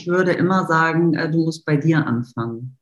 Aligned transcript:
Ich 0.00 0.06
würde 0.06 0.32
immer 0.32 0.66
sagen, 0.66 1.14
äh, 1.14 1.30
du 1.30 1.44
musst 1.44 1.66
bei 1.66 1.76
dir 1.76 2.06
anfangen. 2.06 2.78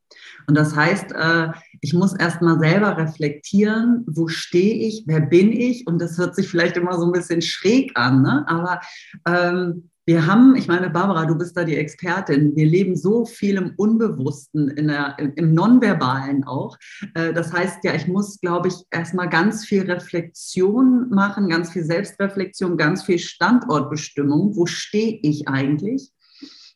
Und 0.47 0.57
das 0.57 0.75
heißt, 0.75 1.13
äh, 1.13 1.49
ich 1.81 1.93
muss 1.95 2.15
erst 2.15 2.41
mal 2.43 2.59
selber 2.59 2.97
reflektieren, 2.97 4.05
wo 4.07 4.29
stehe 4.29 4.87
ich, 4.87 5.05
wer 5.07 5.21
bin 5.21 5.53
ich? 5.53 5.87
Und 5.87 6.01
das 6.01 6.17
hört 6.17 6.37
sich 6.37 6.49
vielleicht 6.49 6.77
immer 6.77 6.97
so 6.97 7.07
ein 7.07 7.13
bisschen 7.13 7.43
schräg 7.43 7.91
an, 7.97 8.23
ne? 8.23 8.45
aber 8.49 8.81
ähm, 9.27 9.91
wir 10.07 10.27
haben, 10.27 10.57
ich 10.57 10.69
meine, 10.69 10.89
Barbara, 10.89 11.27
du 11.27 11.37
bist 11.37 11.55
da 11.55 11.65
die 11.65 11.77
Expertin. 11.77 12.57
Wir 12.57 12.65
leben 12.65 12.97
so 12.97 13.27
viel 13.27 13.57
im 13.57 13.75
Unbewussten, 13.77 14.75
der, 14.75 15.19
im 15.19 15.53
Nonverbalen 15.53 16.45
auch. 16.45 16.79
Äh, 17.15 17.35
das 17.35 17.53
heißt 17.53 17.85
ja, 17.85 17.95
ich 17.95 18.09
muss, 18.09 18.41
glaube 18.41 18.69
ich, 18.69 18.75
erstmal 18.91 19.29
ganz 19.29 19.67
viel 19.67 19.83
Reflexion 19.83 21.11
machen, 21.11 21.51
ganz 21.51 21.73
viel 21.73 21.85
Selbstreflexion, 21.85 22.79
ganz 22.79 23.03
viel 23.03 23.19
Standortbestimmung. 23.19 24.57
Wo 24.57 24.65
stehe 24.65 25.19
ich 25.21 25.47
eigentlich? 25.47 26.11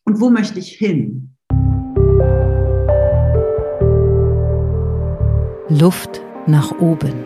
Und 0.05 0.21
wo 0.21 0.31
möchte 0.31 0.59
ich 0.59 0.73
hin? 0.73 1.37
Luft 5.69 6.21
nach 6.47 6.73
oben. 6.81 7.25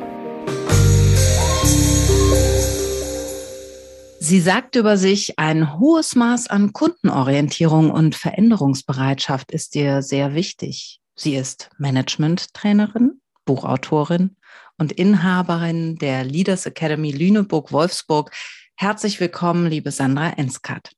Sie 4.21 4.41
sagt 4.41 4.77
über 4.77 4.97
sich, 4.99 5.39
ein 5.39 5.79
hohes 5.79 6.17
Maß 6.17 6.49
an 6.49 6.73
Kundenorientierung 6.73 7.91
und 7.91 8.15
Veränderungsbereitschaft 8.15 9.53
ist 9.53 9.75
ihr 9.75 10.03
sehr 10.03 10.35
wichtig. 10.35 11.01
Sie 11.15 11.35
ist 11.35 11.71
Management-Trainerin, 11.79 13.21
Buchautorin 13.47 14.37
und 14.77 14.93
Inhaberin 14.93 15.97
der 15.97 16.25
Leaders 16.25 16.67
Academy 16.67 17.11
Lüneburg-Wolfsburg. 17.11 18.33
Herzlich 18.75 19.19
willkommen, 19.19 19.67
liebe 19.69 19.91
Sandra 19.91 20.31
Enskat. 20.31 20.93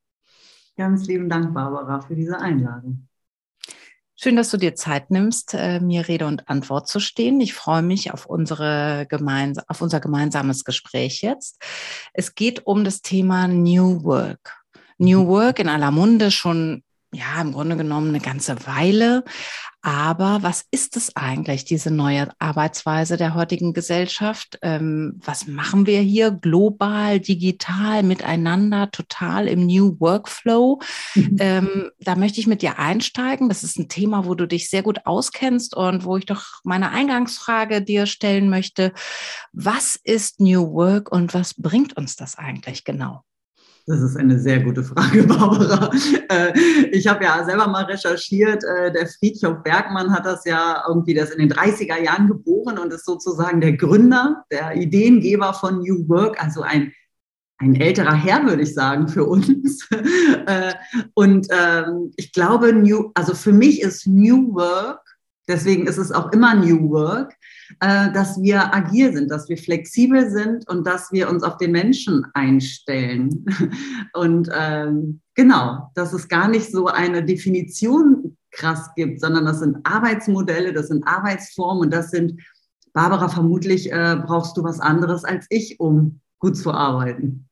Ganz 0.79 1.09
lieben 1.09 1.29
Dank, 1.29 1.53
Barbara, 1.55 2.01
für 2.01 2.15
diese 2.15 2.39
Einladung. 2.39 3.09
Schön, 4.15 4.37
dass 4.37 4.53
du 4.53 4.59
dir 4.59 4.77
Zeit 4.77 5.11
nimmst, 5.11 5.55
äh, 5.55 5.81
mir 5.81 6.07
Rede 6.07 6.25
und 6.25 6.49
Antwort 6.49 6.87
zu 6.87 7.01
stehen. 7.01 7.41
Ich 7.41 7.53
freue 7.53 7.83
mich 7.83 8.13
auf, 8.13 8.27
unsere 8.27 9.05
gemeins 9.09 9.59
auf 9.69 9.83
unser 9.83 9.99
gemeinsames 9.99 10.63
Gespräch 10.63 11.21
jetzt. 11.21 11.61
Es 12.13 12.37
geht 12.37 12.65
um 12.65 12.85
das 12.85 13.03
Thema 13.03 13.49
New 13.49 14.05
Work. 14.05 14.57
New 14.99 15.25
mhm. 15.25 15.27
Work 15.27 15.59
in 15.59 15.69
aller 15.69 15.91
Munde 15.91 16.31
schon 16.31 16.85
ja, 17.13 17.41
im 17.41 17.53
Grunde 17.53 17.77
genommen 17.77 18.09
eine 18.09 18.21
ganze 18.21 18.67
Weile. 18.67 19.25
Aber 19.81 20.43
was 20.43 20.65
ist 20.73 20.97
es 20.97 21.15
eigentlich, 21.17 21.65
diese 21.65 21.91
neue 21.91 22.29
Arbeitsweise 22.41 23.17
der 23.17 23.35
heutigen 23.35 23.73
Gesellschaft? 23.73 24.59
Ähm, 24.61 25.21
was 25.25 25.47
machen 25.47 25.87
wir 25.87 26.01
hier 26.01 26.33
global, 26.33 27.21
digital, 27.21 28.03
miteinander, 28.03 28.91
total 28.91 29.47
im 29.47 29.67
New 29.67 29.97
Workflow? 30.01 30.81
Mhm. 31.15 31.37
Ähm, 31.39 31.91
da 32.01 32.17
möchte 32.17 32.41
ich 32.41 32.47
mit 32.49 32.61
dir 32.61 32.79
einsteigen. 32.79 33.49
Das 33.49 33.63
ist 33.63 33.79
ein 33.79 33.89
Thema, 33.89 34.27
wo 34.27 34.35
du 34.35 34.47
dich 34.47 34.69
sehr 34.69 34.83
gut 34.83 35.07
auskennst 35.07 35.77
und 35.77 36.05
wo 36.05 36.17
ich 36.17 36.27
doch 36.27 36.61
meine 36.65 36.91
Eingangsfrage 36.91 37.81
dir 37.81 38.07
stellen 38.07 38.51
möchte. 38.51 38.93
Was 39.53 39.97
ist 39.97 40.41
New 40.41 40.73
Work 40.73 41.11
und 41.11 41.33
was 41.35 41.55
bringt 41.55 41.97
uns 41.97 42.17
das 42.17 42.37
eigentlich 42.37 42.85
genau? 42.85 43.23
Das 43.89 44.03
ist 44.03 44.19
eine 44.19 44.39
sehr 44.39 44.61
gute 44.61 44.85
Frage, 44.85 45.23
Barbara. 45.27 45.91
Äh, 46.31 46.53
ich 46.93 47.07
habe 47.07 47.25
ja 47.25 47.43
selber 47.43 47.67
mal 47.69 47.85
recherchiert. 47.85 48.63
Äh, 48.63 48.93
der 48.93 49.07
Friedhof 49.07 49.63
Bergmann 49.63 50.13
hat 50.13 50.27
das 50.27 50.45
ja 50.45 50.85
irgendwie 50.87 51.15
das 51.15 51.31
in 51.31 51.39
den 51.39 51.51
30er 51.51 51.99
Jahren 51.99 52.29
geboren 52.29 52.77
und 52.77 52.93
ist 52.93 53.07
sozusagen 53.07 53.63
der 53.63 53.73
Gründer, 53.73 54.45
der 54.53 54.77
Ideengeber 54.77 55.55
von 55.55 55.79
New 55.79 56.07
Work, 56.07 56.43
also 56.43 56.61
ein 56.63 56.93
ein 57.61 57.75
älterer 57.75 58.15
Herr, 58.15 58.45
würde 58.45 58.63
ich 58.63 58.73
sagen, 58.73 59.09
für 59.09 59.25
uns. 59.25 59.89
Äh, 60.47 60.75
und 61.13 61.49
ähm, 61.51 62.13
ich 62.17 62.33
glaube, 62.33 62.73
New, 62.73 63.11
also 63.15 63.35
für 63.35 63.53
mich 63.53 63.83
ist 63.83 64.07
New 64.07 64.55
Work, 64.55 65.01
deswegen 65.47 65.87
ist 65.87 65.99
es 65.99 66.11
auch 66.11 66.33
immer 66.33 66.55
New 66.55 66.89
Work, 66.91 67.35
äh, 67.81 68.13
dass 68.13 68.41
wir 68.41 68.75
agil 68.75 69.13
sind, 69.13 69.31
dass 69.31 69.49
wir 69.49 69.57
flexibel 69.57 70.31
sind 70.31 70.69
und 70.69 70.87
dass 70.87 71.13
wir 71.13 71.29
uns 71.29 71.43
auf 71.43 71.57
den 71.57 71.73
Menschen 71.73 72.27
einstellen. 72.35 73.45
Und 74.15 74.49
ähm, 74.53 75.21
genau, 75.35 75.91
dass 75.95 76.13
es 76.13 76.29
gar 76.29 76.49
nicht 76.49 76.71
so 76.71 76.87
eine 76.87 77.25
Definition 77.25 78.37
krass 78.51 78.91
gibt, 78.97 79.21
sondern 79.21 79.45
das 79.45 79.61
sind 79.61 79.79
Arbeitsmodelle, 79.85 80.73
das 80.73 80.89
sind 80.89 81.07
Arbeitsformen 81.07 81.85
und 81.85 81.91
das 81.93 82.11
sind, 82.11 82.41
Barbara, 82.93 83.29
vermutlich 83.29 83.93
äh, 83.93 84.17
brauchst 84.27 84.57
du 84.57 84.65
was 84.65 84.81
anderes 84.81 85.25
als 85.25 85.47
ich, 85.51 85.79
um 85.79 86.21
gut 86.39 86.57
zu 86.57 86.73
arbeiten. 86.73 87.48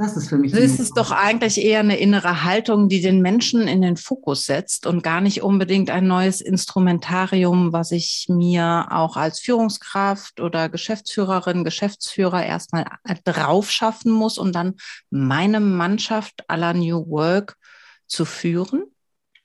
Das 0.00 0.16
ist 0.16 0.30
für 0.30 0.38
mich. 0.38 0.52
Das 0.52 0.80
ist 0.80 0.96
doch 0.96 1.10
eigentlich 1.10 1.62
eher 1.62 1.80
eine 1.80 1.98
innere 1.98 2.42
Haltung, 2.42 2.88
die 2.88 3.02
den 3.02 3.20
Menschen 3.20 3.68
in 3.68 3.82
den 3.82 3.98
Fokus 3.98 4.46
setzt 4.46 4.86
und 4.86 5.02
gar 5.02 5.20
nicht 5.20 5.42
unbedingt 5.42 5.90
ein 5.90 6.06
neues 6.06 6.40
Instrumentarium, 6.40 7.74
was 7.74 7.92
ich 7.92 8.24
mir 8.30 8.86
auch 8.92 9.18
als 9.18 9.40
Führungskraft 9.40 10.40
oder 10.40 10.70
Geschäftsführerin, 10.70 11.64
Geschäftsführer 11.64 12.46
erstmal 12.46 12.86
drauf 13.24 13.70
schaffen 13.70 14.10
muss, 14.10 14.38
um 14.38 14.52
dann 14.52 14.76
meine 15.10 15.60
Mannschaft 15.60 16.48
aller 16.48 16.72
New 16.72 17.06
Work 17.10 17.58
zu 18.06 18.24
führen. 18.24 18.84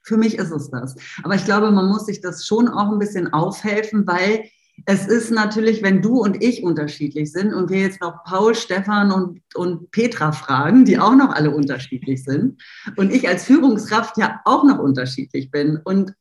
Für 0.04 0.16
mich 0.16 0.36
ist 0.36 0.52
es 0.52 0.70
das. 0.70 0.96
Aber 1.24 1.36
ich 1.36 1.44
glaube, 1.44 1.70
man 1.72 1.90
muss 1.90 2.06
sich 2.06 2.22
das 2.22 2.46
schon 2.46 2.70
auch 2.70 2.94
ein 2.94 3.00
bisschen 3.00 3.34
aufhelfen, 3.34 4.08
weil 4.08 4.46
es 4.86 5.08
ist 5.08 5.32
natürlich, 5.32 5.82
wenn 5.82 6.02
du 6.02 6.22
und 6.22 6.44
ich 6.44 6.64
unterschiedlich 6.64 7.32
sind 7.32 7.54
und 7.54 7.70
wir 7.70 7.80
jetzt 7.80 8.02
noch 8.02 8.24
Paul, 8.24 8.56
Stefan 8.56 9.12
und, 9.12 9.42
und 9.56 9.92
Petra 9.92 10.32
fragen, 10.32 10.86
die 10.86 11.00
auch 11.00 11.16
noch 11.16 11.30
alle 11.30 11.52
unterschiedlich 11.52 12.24
sind 12.24 12.62
und 12.96 13.12
ich 13.12 13.28
als 13.28 13.46
Führungskraft 13.46 14.18
ja 14.18 14.42
auch 14.46 14.64
noch 14.64 14.80
unterschiedlich 14.80 15.50
bin 15.50 15.80
und 15.84 16.14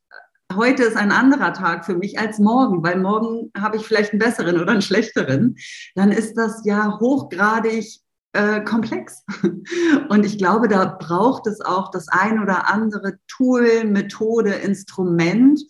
heute 0.54 0.84
ist 0.84 0.96
ein 0.96 1.12
anderer 1.12 1.52
Tag 1.52 1.84
für 1.84 1.96
mich 1.96 2.18
als 2.18 2.38
morgen, 2.38 2.82
weil 2.82 2.98
morgen 2.98 3.50
habe 3.56 3.76
ich 3.76 3.86
vielleicht 3.86 4.12
einen 4.12 4.20
besseren 4.20 4.58
oder 4.58 4.72
einen 4.72 4.82
schlechteren, 4.82 5.56
dann 5.94 6.12
ist 6.12 6.34
das 6.34 6.62
ja 6.64 6.98
hochgradig 7.00 7.86
äh, 8.34 8.60
komplex. 8.62 9.24
Und 10.08 10.26
ich 10.26 10.38
glaube, 10.38 10.68
da 10.68 10.84
braucht 10.84 11.46
es 11.46 11.60
auch 11.60 11.90
das 11.90 12.08
ein 12.08 12.42
oder 12.42 12.68
andere 12.68 13.18
Tool, 13.28 13.84
Methode, 13.84 14.50
Instrument, 14.50 15.60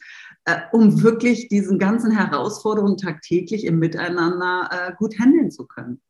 äh, 0.44 0.60
um 0.72 1.02
wirklich 1.02 1.48
diesen 1.48 1.78
ganzen 1.78 2.10
Herausforderungen 2.10 2.96
tagtäglich 2.96 3.64
im 3.64 3.78
Miteinander 3.78 4.68
äh, 4.70 4.92
gut 4.96 5.18
handeln 5.18 5.50
zu 5.50 5.66
können. 5.66 6.00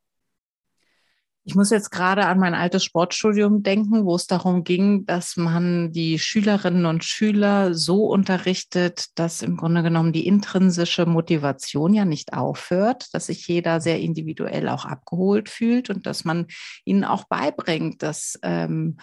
Ich 1.46 1.54
muss 1.54 1.68
jetzt 1.68 1.90
gerade 1.90 2.24
an 2.24 2.38
mein 2.38 2.54
altes 2.54 2.84
Sportstudium 2.84 3.62
denken, 3.62 4.06
wo 4.06 4.16
es 4.16 4.26
darum 4.26 4.64
ging, 4.64 5.04
dass 5.04 5.36
man 5.36 5.92
die 5.92 6.18
Schülerinnen 6.18 6.86
und 6.86 7.04
Schüler 7.04 7.74
so 7.74 8.06
unterrichtet, 8.06 9.08
dass 9.14 9.42
im 9.42 9.58
Grunde 9.58 9.82
genommen 9.82 10.14
die 10.14 10.26
intrinsische 10.26 11.04
Motivation 11.04 11.92
ja 11.92 12.06
nicht 12.06 12.32
aufhört, 12.32 13.12
dass 13.12 13.26
sich 13.26 13.46
jeder 13.46 13.82
sehr 13.82 14.00
individuell 14.00 14.70
auch 14.70 14.86
abgeholt 14.86 15.50
fühlt 15.50 15.90
und 15.90 16.06
dass 16.06 16.24
man 16.24 16.46
ihnen 16.86 17.04
auch 17.04 17.24
beibringt, 17.24 18.02
dass 18.02 18.38
ähm, 18.42 18.96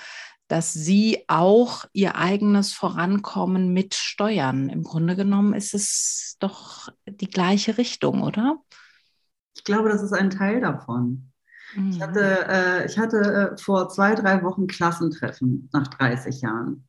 dass 0.51 0.73
sie 0.73 1.23
auch 1.27 1.85
ihr 1.93 2.17
eigenes 2.17 2.73
Vorankommen 2.73 3.71
mitsteuern. 3.71 4.67
Im 4.67 4.83
Grunde 4.83 5.15
genommen 5.15 5.53
ist 5.53 5.73
es 5.73 6.35
doch 6.39 6.89
die 7.05 7.29
gleiche 7.29 7.77
Richtung, 7.77 8.21
oder? 8.21 8.57
Ich 9.55 9.63
glaube, 9.63 9.87
das 9.87 10.03
ist 10.03 10.11
ein 10.11 10.29
Teil 10.29 10.59
davon. 10.59 11.31
Mhm. 11.73 11.91
Ich 11.91 12.01
hatte, 12.01 12.47
äh, 12.49 12.85
ich 12.85 12.97
hatte 12.97 13.53
äh, 13.53 13.57
vor 13.57 13.87
zwei, 13.87 14.13
drei 14.13 14.43
Wochen 14.43 14.67
Klassentreffen 14.67 15.69
nach 15.71 15.87
30 15.87 16.41
Jahren. 16.41 16.85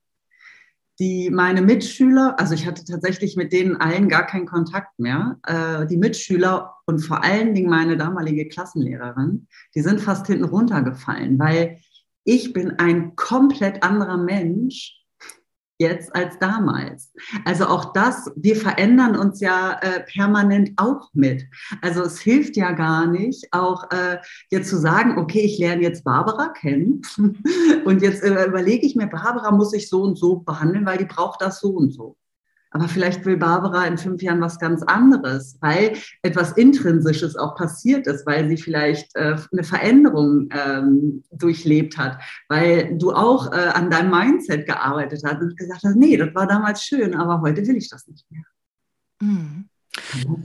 Die 0.99 1.31
meine 1.31 1.63
Mitschüler, 1.63 2.35
also 2.41 2.55
ich 2.55 2.67
hatte 2.67 2.85
tatsächlich 2.85 3.37
mit 3.37 3.53
denen 3.53 3.77
allen 3.77 4.09
gar 4.09 4.27
keinen 4.27 4.47
Kontakt 4.47 4.99
mehr. 4.99 5.39
Äh, 5.47 5.87
die 5.87 5.99
Mitschüler 5.99 6.75
und 6.87 6.99
vor 6.99 7.23
allen 7.23 7.55
Dingen 7.55 7.71
meine 7.71 7.97
damalige 7.97 8.49
Klassenlehrerin, 8.49 9.47
die 9.77 9.83
sind 9.83 10.01
fast 10.01 10.27
hinten 10.27 10.45
runtergefallen, 10.45 11.39
weil 11.39 11.79
ich 12.25 12.53
bin 12.53 12.79
ein 12.79 13.17
komplett 13.17 13.83
anderer 13.83 14.17
Mensch 14.17 15.03
jetzt 15.83 16.15
als 16.15 16.39
damals. 16.39 17.13
Also 17.45 17.67
auch 17.67 17.93
das, 17.93 18.31
wir 18.37 18.57
verändern 18.57 19.17
uns 19.17 19.41
ja 19.41 19.79
äh, 19.83 20.01
permanent 20.01 20.71
auch 20.77 21.11
mit. 21.13 21.45
Also 21.81 22.03
es 22.03 22.21
hilft 22.21 22.57
ja 22.57 22.71
gar 22.73 23.07
nicht, 23.07 23.53
auch 23.53 23.91
äh, 23.91 24.19
jetzt 24.51 24.71
zu 24.71 24.79
sagen, 24.79 25.19
okay, 25.19 25.41
ich 25.41 25.59
lerne 25.59 25.83
jetzt 25.83 26.05
Barbara 26.05 26.49
kennen 26.49 27.03
und 27.85 28.01
jetzt 28.01 28.23
äh, 28.23 28.47
überlege 28.47 28.87
ich 28.87 28.95
mir, 28.95 29.09
Barbara 29.09 29.51
muss 29.51 29.73
ich 29.75 29.89
so 29.89 30.03
und 30.03 30.17
so 30.17 30.37
behandeln, 30.37 30.87
weil 30.87 30.99
die 30.99 31.05
braucht 31.05 31.43
das 31.43 31.61
so 31.61 31.71
und 31.71 31.91
so. 31.91 32.17
Aber 32.73 32.89
vielleicht 32.89 33.25
will 33.25 33.37
Barbara 33.37 33.87
in 33.87 33.99
fünf 33.99 34.23
Jahren 34.23 34.41
was 34.41 34.59
ganz 34.59 34.83
anderes, 34.83 35.59
weil 35.61 35.97
etwas 36.23 36.53
Intrinsisches 36.53 37.37
auch 37.37 37.55
passiert 37.55 38.07
ist, 38.07 38.27
weil 38.27 38.49
sie 38.49 38.57
vielleicht 38.57 39.15
äh, 39.15 39.37
eine 39.53 39.63
Veränderung 39.63 40.49
ähm, 40.53 41.23
durchlebt 41.33 41.99
hat, 41.99 42.19
weil 42.49 42.97
du 42.97 43.13
auch 43.13 43.53
äh, 43.53 43.57
an 43.57 43.91
deinem 43.91 44.11
Mindset 44.11 44.67
gearbeitet 44.67 45.23
hast 45.25 45.43
und 45.43 45.57
gesagt 45.57 45.83
hast, 45.85 45.97
nee, 45.97 46.17
das 46.17 46.35
war 46.35 46.47
damals 46.47 46.83
schön, 46.83 47.15
aber 47.15 47.41
heute 47.43 47.67
will 47.67 47.77
ich 47.77 47.91
das 47.91 48.07
nicht 48.09 48.25
mehr. 48.31 48.45
Mhm. 49.21 49.69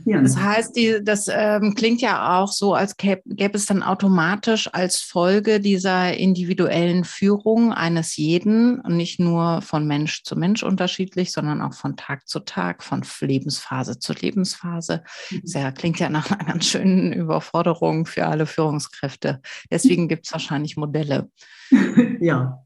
Das 0.06 0.38
heißt, 0.38 0.76
die, 0.76 1.00
das 1.02 1.28
ähm, 1.32 1.74
klingt 1.74 2.02
ja 2.02 2.38
auch 2.38 2.52
so, 2.52 2.74
als 2.74 2.98
gäbe, 2.98 3.22
gäbe 3.26 3.58
es 3.58 3.66
dann 3.66 3.82
automatisch 3.82 4.70
als 4.74 5.00
Folge 5.00 5.62
dieser 5.62 6.16
individuellen 6.18 7.06
Führung 7.06 7.72
eines 7.72 8.18
jeden, 8.18 8.82
nicht 8.88 9.20
nur 9.20 9.62
von 9.62 9.88
Mensch 9.88 10.24
zu 10.24 10.36
Mensch 10.36 10.64
unterschiedlich, 10.64 11.32
sondern 11.32 11.62
auch 11.62 11.74
von 11.74 11.96
Tag 11.96 12.28
zu 12.28 12.42
Tag, 12.42 12.84
von 12.84 13.04
Lebensphase 13.22 14.00
zu 14.00 14.14
Lebensphase. 14.14 15.04
Mhm. 15.32 15.42
Das 15.44 15.54
ja, 15.54 15.72
klingt 15.72 16.00
ja 16.00 16.10
nach 16.10 16.30
einer 16.30 16.44
ganz 16.44 16.66
schönen 16.66 17.14
Überforderung 17.14 18.06
für 18.06 18.26
alle 18.26 18.48
Führungskräfte. 18.48 19.42
Deswegen 19.72 20.10
gibt 20.10 20.26
es 20.26 20.34
wahrscheinlich 20.34 20.78
Modelle. 20.78 21.30
Ja. 22.20 22.64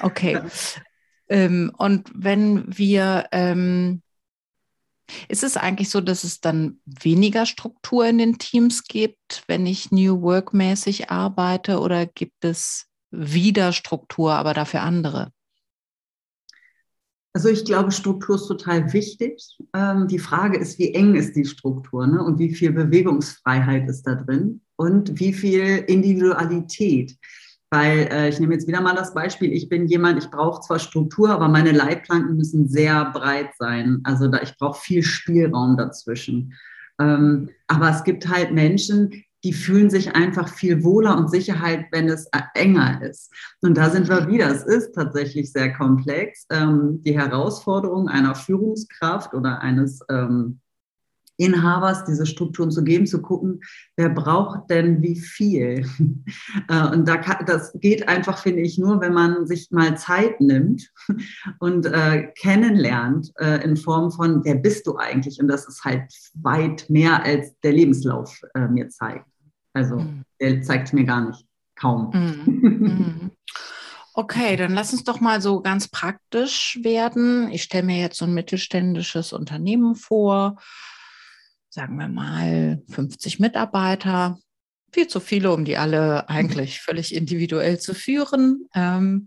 Okay. 0.00 0.40
Ähm, 1.28 1.72
und 1.76 2.10
wenn 2.14 2.64
wir 2.66 3.26
ähm, 3.32 4.02
ist 5.28 5.44
es 5.44 5.56
eigentlich 5.56 5.90
so, 5.90 6.00
dass 6.00 6.24
es 6.24 6.40
dann 6.40 6.80
weniger 6.84 7.46
Struktur 7.46 8.06
in 8.06 8.18
den 8.18 8.38
Teams 8.38 8.84
gibt, 8.84 9.44
wenn 9.46 9.66
ich 9.66 9.92
New 9.92 10.22
Work 10.22 10.52
mäßig 10.52 11.10
arbeite 11.10 11.80
oder 11.80 12.06
gibt 12.06 12.44
es 12.44 12.86
wieder 13.10 13.72
Struktur, 13.72 14.34
aber 14.34 14.54
dafür 14.54 14.82
andere? 14.82 15.32
Also 17.36 17.50
ich 17.50 17.66
glaube, 17.66 17.92
Struktur 17.92 18.36
ist 18.36 18.46
total 18.46 18.92
wichtig. 18.94 19.58
Ähm, 19.74 20.08
die 20.08 20.18
Frage 20.18 20.56
ist, 20.56 20.78
wie 20.78 20.94
eng 20.94 21.16
ist 21.16 21.36
die 21.36 21.44
Struktur 21.44 22.06
ne? 22.06 22.24
und 22.24 22.38
wie 22.38 22.54
viel 22.54 22.72
Bewegungsfreiheit 22.72 23.86
ist 23.90 24.04
da 24.04 24.14
drin 24.14 24.62
und 24.76 25.20
wie 25.20 25.34
viel 25.34 25.84
Individualität. 25.86 27.14
Weil 27.76 28.08
äh, 28.10 28.28
ich 28.30 28.40
nehme 28.40 28.54
jetzt 28.54 28.66
wieder 28.66 28.80
mal 28.80 28.94
das 28.94 29.12
Beispiel, 29.12 29.52
ich 29.52 29.68
bin 29.68 29.86
jemand, 29.86 30.18
ich 30.18 30.30
brauche 30.30 30.62
zwar 30.62 30.78
Struktur, 30.78 31.28
aber 31.28 31.46
meine 31.46 31.72
Leitplanken 31.72 32.34
müssen 32.34 32.68
sehr 32.68 33.04
breit 33.10 33.50
sein. 33.58 34.00
Also 34.04 34.28
da, 34.28 34.40
ich 34.40 34.56
brauche 34.56 34.80
viel 34.80 35.02
Spielraum 35.02 35.76
dazwischen. 35.76 36.54
Ähm, 36.98 37.50
aber 37.66 37.90
es 37.90 38.02
gibt 38.02 38.30
halt 38.30 38.52
Menschen, 38.52 39.24
die 39.44 39.52
fühlen 39.52 39.90
sich 39.90 40.16
einfach 40.16 40.48
viel 40.48 40.84
wohler 40.84 41.18
und 41.18 41.30
Sicherheit, 41.30 41.84
wenn 41.92 42.08
es 42.08 42.24
äh, 42.32 42.40
enger 42.54 43.02
ist. 43.02 43.30
Und 43.60 43.76
da 43.76 43.90
sind 43.90 44.08
wir 44.08 44.26
wieder. 44.26 44.50
Es 44.50 44.64
ist 44.64 44.94
tatsächlich 44.94 45.52
sehr 45.52 45.74
komplex. 45.74 46.46
Ähm, 46.48 47.02
die 47.02 47.18
Herausforderung 47.18 48.08
einer 48.08 48.34
Führungskraft 48.34 49.34
oder 49.34 49.60
eines 49.60 50.00
ähm, 50.08 50.60
Inhabers 51.38 52.04
diese 52.04 52.26
Strukturen 52.26 52.70
zu 52.70 52.82
geben, 52.82 53.06
zu 53.06 53.20
gucken, 53.20 53.60
wer 53.96 54.08
braucht 54.08 54.70
denn 54.70 55.02
wie 55.02 55.16
viel. 55.16 55.86
Äh, 56.68 56.88
und 56.88 57.06
da 57.06 57.16
kann, 57.16 57.44
das 57.46 57.72
geht 57.80 58.08
einfach, 58.08 58.38
finde 58.38 58.62
ich, 58.62 58.78
nur, 58.78 59.00
wenn 59.00 59.12
man 59.12 59.46
sich 59.46 59.70
mal 59.70 59.96
Zeit 59.96 60.40
nimmt 60.40 60.90
und 61.60 61.86
äh, 61.86 62.28
kennenlernt 62.38 63.32
äh, 63.38 63.62
in 63.62 63.76
Form 63.76 64.10
von, 64.10 64.44
wer 64.44 64.56
bist 64.56 64.86
du 64.86 64.96
eigentlich? 64.96 65.38
Und 65.40 65.48
das 65.48 65.68
ist 65.68 65.84
halt 65.84 66.10
weit 66.34 66.88
mehr, 66.88 67.22
als 67.22 67.58
der 67.60 67.72
Lebenslauf 67.72 68.40
äh, 68.54 68.66
mir 68.66 68.88
zeigt. 68.88 69.26
Also 69.74 69.96
mhm. 69.96 70.22
der 70.40 70.62
zeigt 70.62 70.92
mir 70.92 71.04
gar 71.04 71.28
nicht, 71.28 71.46
kaum. 71.76 72.10
Mhm. 72.12 73.30
Okay, 74.14 74.56
dann 74.56 74.72
lass 74.72 74.94
uns 74.94 75.04
doch 75.04 75.20
mal 75.20 75.42
so 75.42 75.60
ganz 75.60 75.88
praktisch 75.88 76.78
werden. 76.82 77.50
Ich 77.50 77.64
stelle 77.64 77.84
mir 77.84 78.00
jetzt 78.00 78.16
so 78.16 78.24
ein 78.24 78.32
mittelständisches 78.32 79.34
Unternehmen 79.34 79.94
vor 79.94 80.56
sagen 81.76 81.98
wir 81.98 82.08
mal, 82.08 82.82
50 82.88 83.38
Mitarbeiter, 83.38 84.38
viel 84.92 85.08
zu 85.08 85.20
viele, 85.20 85.52
um 85.52 85.66
die 85.66 85.76
alle 85.76 86.28
eigentlich 86.28 86.80
völlig 86.80 87.14
individuell 87.14 87.78
zu 87.78 87.94
führen. 87.94 88.66
Ähm, 88.74 89.26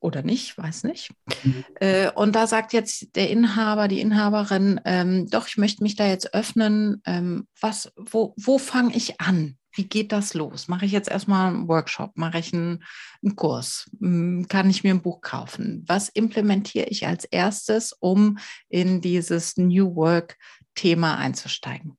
oder 0.00 0.22
nicht, 0.22 0.58
weiß 0.58 0.84
nicht. 0.84 1.12
Mhm. 1.44 1.64
Äh, 1.76 2.10
und 2.10 2.34
da 2.34 2.46
sagt 2.48 2.72
jetzt 2.72 3.14
der 3.14 3.30
Inhaber, 3.30 3.86
die 3.86 4.00
Inhaberin, 4.00 4.80
ähm, 4.84 5.28
doch, 5.30 5.46
ich 5.46 5.58
möchte 5.58 5.84
mich 5.84 5.94
da 5.94 6.08
jetzt 6.08 6.34
öffnen. 6.34 7.02
Ähm, 7.04 7.46
was, 7.60 7.92
wo, 7.96 8.34
wo 8.36 8.58
fange 8.58 8.96
ich 8.96 9.20
an? 9.20 9.56
Wie 9.72 9.84
geht 9.84 10.10
das 10.10 10.34
los? 10.34 10.66
Mache 10.66 10.86
ich 10.86 10.92
jetzt 10.92 11.08
erstmal 11.08 11.52
einen 11.52 11.68
Workshop? 11.68 12.16
Mache 12.16 12.38
ich 12.38 12.52
einen, 12.52 12.82
einen 13.22 13.36
Kurs? 13.36 13.88
Hm, 14.00 14.48
kann 14.48 14.68
ich 14.68 14.82
mir 14.82 14.92
ein 14.92 15.02
Buch 15.02 15.20
kaufen? 15.20 15.84
Was 15.86 16.08
implementiere 16.08 16.86
ich 16.86 17.06
als 17.06 17.24
erstes, 17.26 17.92
um 17.92 18.38
in 18.68 19.00
dieses 19.00 19.56
New 19.56 19.94
Work 19.94 20.36
Thema 20.80 21.16
einzusteigen? 21.16 21.98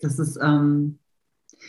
Das 0.00 0.18
ist, 0.18 0.38
ähm, 0.42 0.98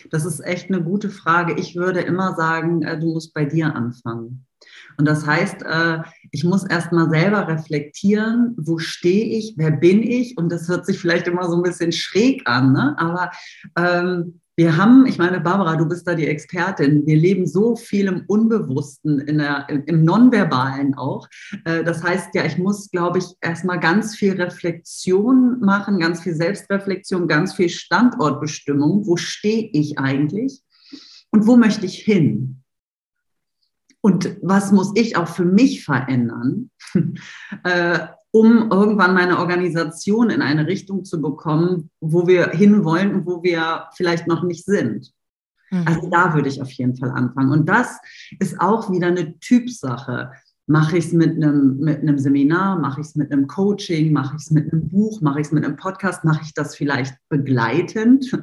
das 0.09 0.25
ist 0.25 0.39
echt 0.39 0.69
eine 0.69 0.81
gute 0.81 1.09
Frage. 1.09 1.53
Ich 1.59 1.75
würde 1.75 2.01
immer 2.01 2.35
sagen, 2.35 2.81
äh, 2.81 2.99
du 2.99 3.13
musst 3.13 3.33
bei 3.33 3.45
dir 3.45 3.75
anfangen. 3.75 4.47
Und 4.97 5.07
das 5.07 5.25
heißt, 5.25 5.61
äh, 5.63 5.99
ich 6.31 6.43
muss 6.43 6.63
erst 6.63 6.91
mal 6.91 7.09
selber 7.09 7.47
reflektieren, 7.47 8.55
wo 8.57 8.79
stehe 8.79 9.37
ich, 9.37 9.53
wer 9.57 9.71
bin 9.71 10.01
ich? 10.01 10.37
Und 10.37 10.51
das 10.51 10.67
hört 10.67 10.85
sich 10.85 10.97
vielleicht 10.99 11.27
immer 11.27 11.47
so 11.49 11.57
ein 11.57 11.63
bisschen 11.63 11.91
schräg 11.91 12.47
an, 12.47 12.73
ne? 12.73 12.95
aber 12.97 13.31
ähm, 13.77 14.41
wir 14.61 14.77
haben, 14.77 15.07
ich 15.07 15.17
meine, 15.17 15.39
Barbara, 15.39 15.75
du 15.75 15.87
bist 15.87 16.07
da 16.07 16.13
die 16.13 16.27
Expertin. 16.27 17.03
Wir 17.07 17.15
leben 17.15 17.47
so 17.47 17.75
viel 17.75 18.05
im 18.05 18.25
Unbewussten, 18.27 19.25
der, 19.25 19.67
im 19.87 20.03
Nonverbalen 20.03 20.93
auch. 20.93 21.27
Äh, 21.65 21.83
das 21.83 22.03
heißt 22.03 22.35
ja, 22.35 22.45
ich 22.45 22.59
muss, 22.59 22.91
glaube 22.91 23.17
ich, 23.17 23.25
erstmal 23.41 23.79
ganz 23.79 24.15
viel 24.15 24.39
Reflexion 24.39 25.59
machen, 25.61 25.99
ganz 25.99 26.21
viel 26.21 26.35
Selbstreflexion, 26.35 27.27
ganz 27.27 27.55
viel 27.55 27.69
Standortbestimmung. 27.69 29.07
Wo 29.07 29.17
stehe 29.17 29.67
ich 29.73 29.97
eigentlich? 29.97 30.61
Und 31.31 31.47
wo 31.47 31.57
möchte 31.57 31.87
ich 31.87 31.95
hin? 31.95 32.61
Und 34.01 34.37
was 34.43 34.71
muss 34.71 34.91
ich 34.93 35.17
auch 35.17 35.27
für 35.27 35.45
mich 35.45 35.83
verändern? 35.83 36.69
Um 38.33 38.71
irgendwann 38.71 39.13
meine 39.13 39.39
Organisation 39.39 40.29
in 40.29 40.41
eine 40.41 40.65
Richtung 40.65 41.03
zu 41.03 41.21
bekommen, 41.21 41.89
wo 41.99 42.27
wir 42.27 42.51
hinwollen 42.51 43.13
und 43.13 43.25
wo 43.25 43.43
wir 43.43 43.89
vielleicht 43.93 44.27
noch 44.27 44.43
nicht 44.43 44.65
sind. 44.65 45.11
Mhm. 45.69 45.83
Also 45.85 46.09
da 46.09 46.33
würde 46.33 46.49
ich 46.49 46.61
auf 46.61 46.71
jeden 46.71 46.95
Fall 46.95 47.11
anfangen. 47.11 47.51
Und 47.51 47.67
das 47.67 47.99
ist 48.39 48.59
auch 48.59 48.91
wieder 48.91 49.07
eine 49.07 49.39
Typsache. 49.39 50.31
Mache 50.71 50.97
ich 50.97 51.07
es 51.07 51.11
mit 51.11 51.35
einem, 51.35 51.77
mit 51.79 51.99
einem 51.99 52.17
Seminar, 52.17 52.79
mache 52.79 53.01
ich 53.01 53.07
es 53.07 53.15
mit 53.15 53.29
einem 53.29 53.45
Coaching, 53.47 54.13
mache 54.13 54.37
ich 54.37 54.43
es 54.43 54.51
mit 54.51 54.71
einem 54.71 54.87
Buch, 54.87 55.19
mache 55.19 55.41
ich 55.41 55.47
es 55.47 55.51
mit 55.51 55.65
einem 55.65 55.75
Podcast, 55.75 56.23
mache 56.23 56.41
ich 56.43 56.53
das 56.53 56.75
vielleicht 56.75 57.15
begleitend? 57.29 58.31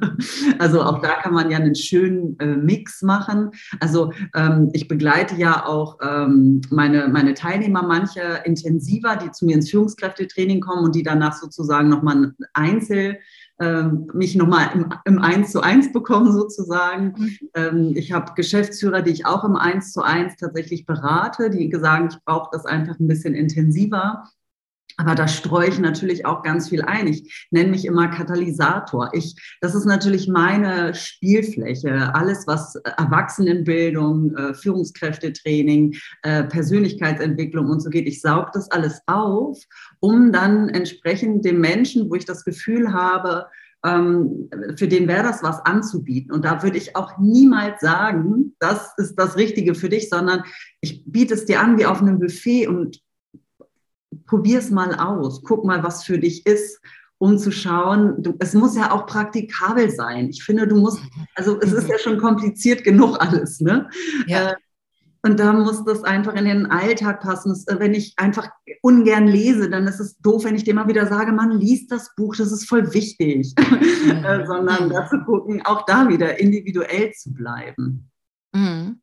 Also 0.59 0.81
auch 0.81 1.01
da 1.01 1.21
kann 1.21 1.33
man 1.33 1.49
ja 1.49 1.57
einen 1.57 1.75
schönen 1.75 2.37
äh, 2.39 2.55
Mix 2.55 3.01
machen. 3.01 3.51
Also 3.79 4.11
ähm, 4.35 4.69
ich 4.73 4.87
begleite 4.87 5.35
ja 5.35 5.65
auch 5.65 5.97
ähm, 6.01 6.61
meine, 6.69 7.07
meine 7.07 7.33
Teilnehmer, 7.33 7.83
manche 7.83 8.41
intensiver, 8.43 9.15
die 9.15 9.31
zu 9.31 9.45
mir 9.45 9.55
ins 9.55 9.69
Führungskräftetraining 9.69 10.59
kommen 10.59 10.83
und 10.83 10.95
die 10.95 11.03
danach 11.03 11.33
sozusagen 11.33 11.89
nochmal 11.89 12.33
einzeln 12.53 13.15
ähm, 13.15 13.17
mich 14.13 14.35
nochmal 14.35 14.69
im, 14.73 14.89
im 15.05 15.19
1 15.19 15.51
zu 15.51 15.61
1 15.61 15.91
bekommen 15.91 16.31
sozusagen. 16.31 17.13
Mhm. 17.17 17.37
Ähm, 17.53 17.91
ich 17.95 18.11
habe 18.11 18.33
Geschäftsführer, 18.35 19.01
die 19.01 19.11
ich 19.11 19.25
auch 19.25 19.43
im 19.43 19.55
1 19.55 19.91
zu 19.91 20.01
1 20.01 20.37
tatsächlich 20.37 20.85
berate, 20.85 21.49
die 21.49 21.69
sagen, 21.75 22.09
ich 22.11 22.17
brauche 22.23 22.49
das 22.51 22.65
einfach 22.65 22.99
ein 22.99 23.07
bisschen 23.07 23.35
intensiver. 23.35 24.23
Aber 24.99 25.15
da 25.15 25.29
streue 25.29 25.69
ich 25.69 25.79
natürlich 25.79 26.25
auch 26.25 26.43
ganz 26.43 26.67
viel 26.67 26.81
ein. 26.81 27.07
Ich 27.07 27.47
nenne 27.51 27.69
mich 27.69 27.85
immer 27.85 28.09
Katalysator. 28.09 29.09
Ich, 29.13 29.33
das 29.61 29.73
ist 29.73 29.85
natürlich 29.85 30.27
meine 30.27 30.93
Spielfläche. 30.93 32.13
Alles, 32.13 32.45
was 32.47 32.75
Erwachsenenbildung, 32.75 34.35
äh, 34.35 34.53
Führungskräftetraining, 34.53 35.95
äh, 36.23 36.43
Persönlichkeitsentwicklung 36.43 37.67
und 37.67 37.79
so 37.79 37.89
geht. 37.89 38.07
Ich 38.07 38.19
saug 38.19 38.51
das 38.51 38.69
alles 38.71 38.99
auf, 39.07 39.57
um 40.01 40.33
dann 40.33 40.67
entsprechend 40.67 41.45
dem 41.45 41.61
Menschen, 41.61 42.09
wo 42.09 42.15
ich 42.15 42.25
das 42.25 42.43
Gefühl 42.43 42.91
habe, 42.91 43.45
ähm, 43.85 44.49
für 44.75 44.89
den 44.89 45.07
wäre 45.07 45.23
das 45.23 45.41
was 45.41 45.65
anzubieten. 45.65 46.33
Und 46.33 46.43
da 46.43 46.61
würde 46.61 46.77
ich 46.77 46.97
auch 46.97 47.17
niemals 47.19 47.79
sagen, 47.79 48.53
das 48.59 48.91
ist 48.97 49.15
das 49.15 49.37
Richtige 49.37 49.75
für 49.75 49.87
dich, 49.87 50.09
sondern 50.09 50.43
ich 50.81 51.05
biete 51.05 51.35
es 51.35 51.45
dir 51.45 51.61
an 51.61 51.79
wie 51.79 51.85
auf 51.85 52.01
einem 52.01 52.19
Buffet 52.19 52.67
und 52.67 52.99
probier 54.29 54.59
es 54.59 54.69
mal 54.69 54.95
aus, 54.95 55.41
guck 55.43 55.65
mal, 55.65 55.83
was 55.83 56.03
für 56.03 56.19
dich 56.19 56.45
ist, 56.45 56.79
um 57.17 57.37
zu 57.37 57.51
schauen, 57.51 58.21
du, 58.21 58.35
es 58.39 58.53
muss 58.53 58.77
ja 58.77 58.91
auch 58.91 59.07
praktikabel 59.07 59.89
sein. 59.89 60.29
Ich 60.29 60.43
finde, 60.43 60.67
du 60.67 60.77
musst, 60.77 61.01
also 61.35 61.59
es 61.59 61.73
ist 61.73 61.85
mhm. 61.85 61.89
ja 61.89 61.99
schon 61.99 62.17
kompliziert 62.19 62.83
genug 62.83 63.17
alles, 63.19 63.59
ne? 63.59 63.89
Ja. 64.27 64.51
Äh, 64.51 64.55
und 65.21 65.37
da 65.37 65.51
muss 65.51 65.83
das 65.83 66.03
einfach 66.05 66.33
in 66.35 66.45
den 66.45 66.67
Alltag 66.67 67.19
passen. 67.19 67.49
Das, 67.49 67.65
wenn 67.77 67.93
ich 67.93 68.13
einfach 68.15 68.47
ungern 68.81 69.27
lese, 69.27 69.69
dann 69.69 69.85
ist 69.85 69.99
es 69.99 70.17
doof, 70.19 70.45
wenn 70.45 70.55
ich 70.55 70.63
dir 70.63 70.73
mal 70.73 70.87
wieder 70.87 71.07
sage, 71.07 71.33
man 71.33 71.51
liest 71.51 71.91
das 71.91 72.15
Buch, 72.15 72.37
das 72.37 72.53
ist 72.53 72.69
voll 72.69 72.93
wichtig. 72.93 73.53
Mhm. 73.99 74.23
Äh, 74.23 74.45
sondern 74.45 74.85
mhm. 74.85 74.91
da 74.91 75.09
zu 75.09 75.19
gucken, 75.25 75.61
auch 75.65 75.85
da 75.85 76.07
wieder 76.07 76.39
individuell 76.39 77.11
zu 77.11 77.33
bleiben. 77.33 78.09
Mhm. 78.53 79.01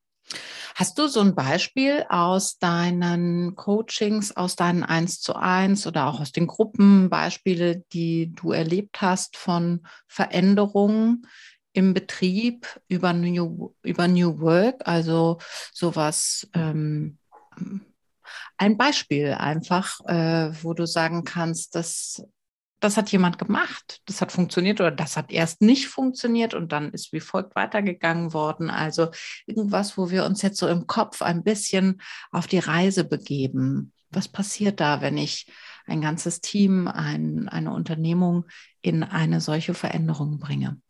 Hast 0.78 0.98
du 0.98 1.08
so 1.08 1.20
ein 1.20 1.34
Beispiel 1.34 2.04
aus 2.10 2.58
deinen 2.58 3.54
Coachings, 3.54 4.36
aus 4.36 4.56
deinen 4.56 4.82
1 4.82 5.22
zu 5.22 5.34
1 5.34 5.86
oder 5.86 6.06
auch 6.06 6.20
aus 6.20 6.32
den 6.32 6.46
Gruppen, 6.46 7.08
Beispiele, 7.08 7.82
die 7.94 8.34
du 8.34 8.52
erlebt 8.52 9.00
hast 9.00 9.38
von 9.38 9.86
Veränderungen 10.06 11.26
im 11.72 11.94
Betrieb 11.94 12.66
über 12.88 13.14
New, 13.14 13.72
über 13.82 14.06
New 14.06 14.38
Work, 14.40 14.86
also 14.86 15.38
sowas, 15.72 16.46
ähm, 16.52 17.16
ein 18.58 18.76
Beispiel 18.76 19.32
einfach, 19.32 20.00
äh, 20.04 20.50
wo 20.62 20.74
du 20.74 20.86
sagen 20.86 21.24
kannst, 21.24 21.74
das, 21.74 22.22
das 22.86 22.96
hat 22.96 23.10
jemand 23.10 23.38
gemacht, 23.38 24.00
das 24.06 24.20
hat 24.20 24.30
funktioniert 24.30 24.80
oder 24.80 24.92
das 24.92 25.16
hat 25.16 25.32
erst 25.32 25.60
nicht 25.60 25.88
funktioniert 25.88 26.54
und 26.54 26.70
dann 26.70 26.92
ist 26.92 27.12
wie 27.12 27.18
folgt 27.18 27.56
weitergegangen 27.56 28.32
worden. 28.32 28.70
Also 28.70 29.08
irgendwas, 29.44 29.98
wo 29.98 30.10
wir 30.10 30.24
uns 30.24 30.40
jetzt 30.42 30.58
so 30.58 30.68
im 30.68 30.86
Kopf 30.86 31.20
ein 31.20 31.42
bisschen 31.42 32.00
auf 32.30 32.46
die 32.46 32.60
Reise 32.60 33.02
begeben. 33.02 33.92
Was 34.10 34.28
passiert 34.28 34.78
da, 34.78 35.00
wenn 35.00 35.18
ich 35.18 35.50
ein 35.86 36.00
ganzes 36.00 36.40
Team, 36.40 36.86
ein, 36.86 37.48
eine 37.48 37.72
Unternehmung 37.72 38.44
in 38.82 39.02
eine 39.02 39.40
solche 39.40 39.74
Veränderung 39.74 40.38
bringe? 40.38 40.80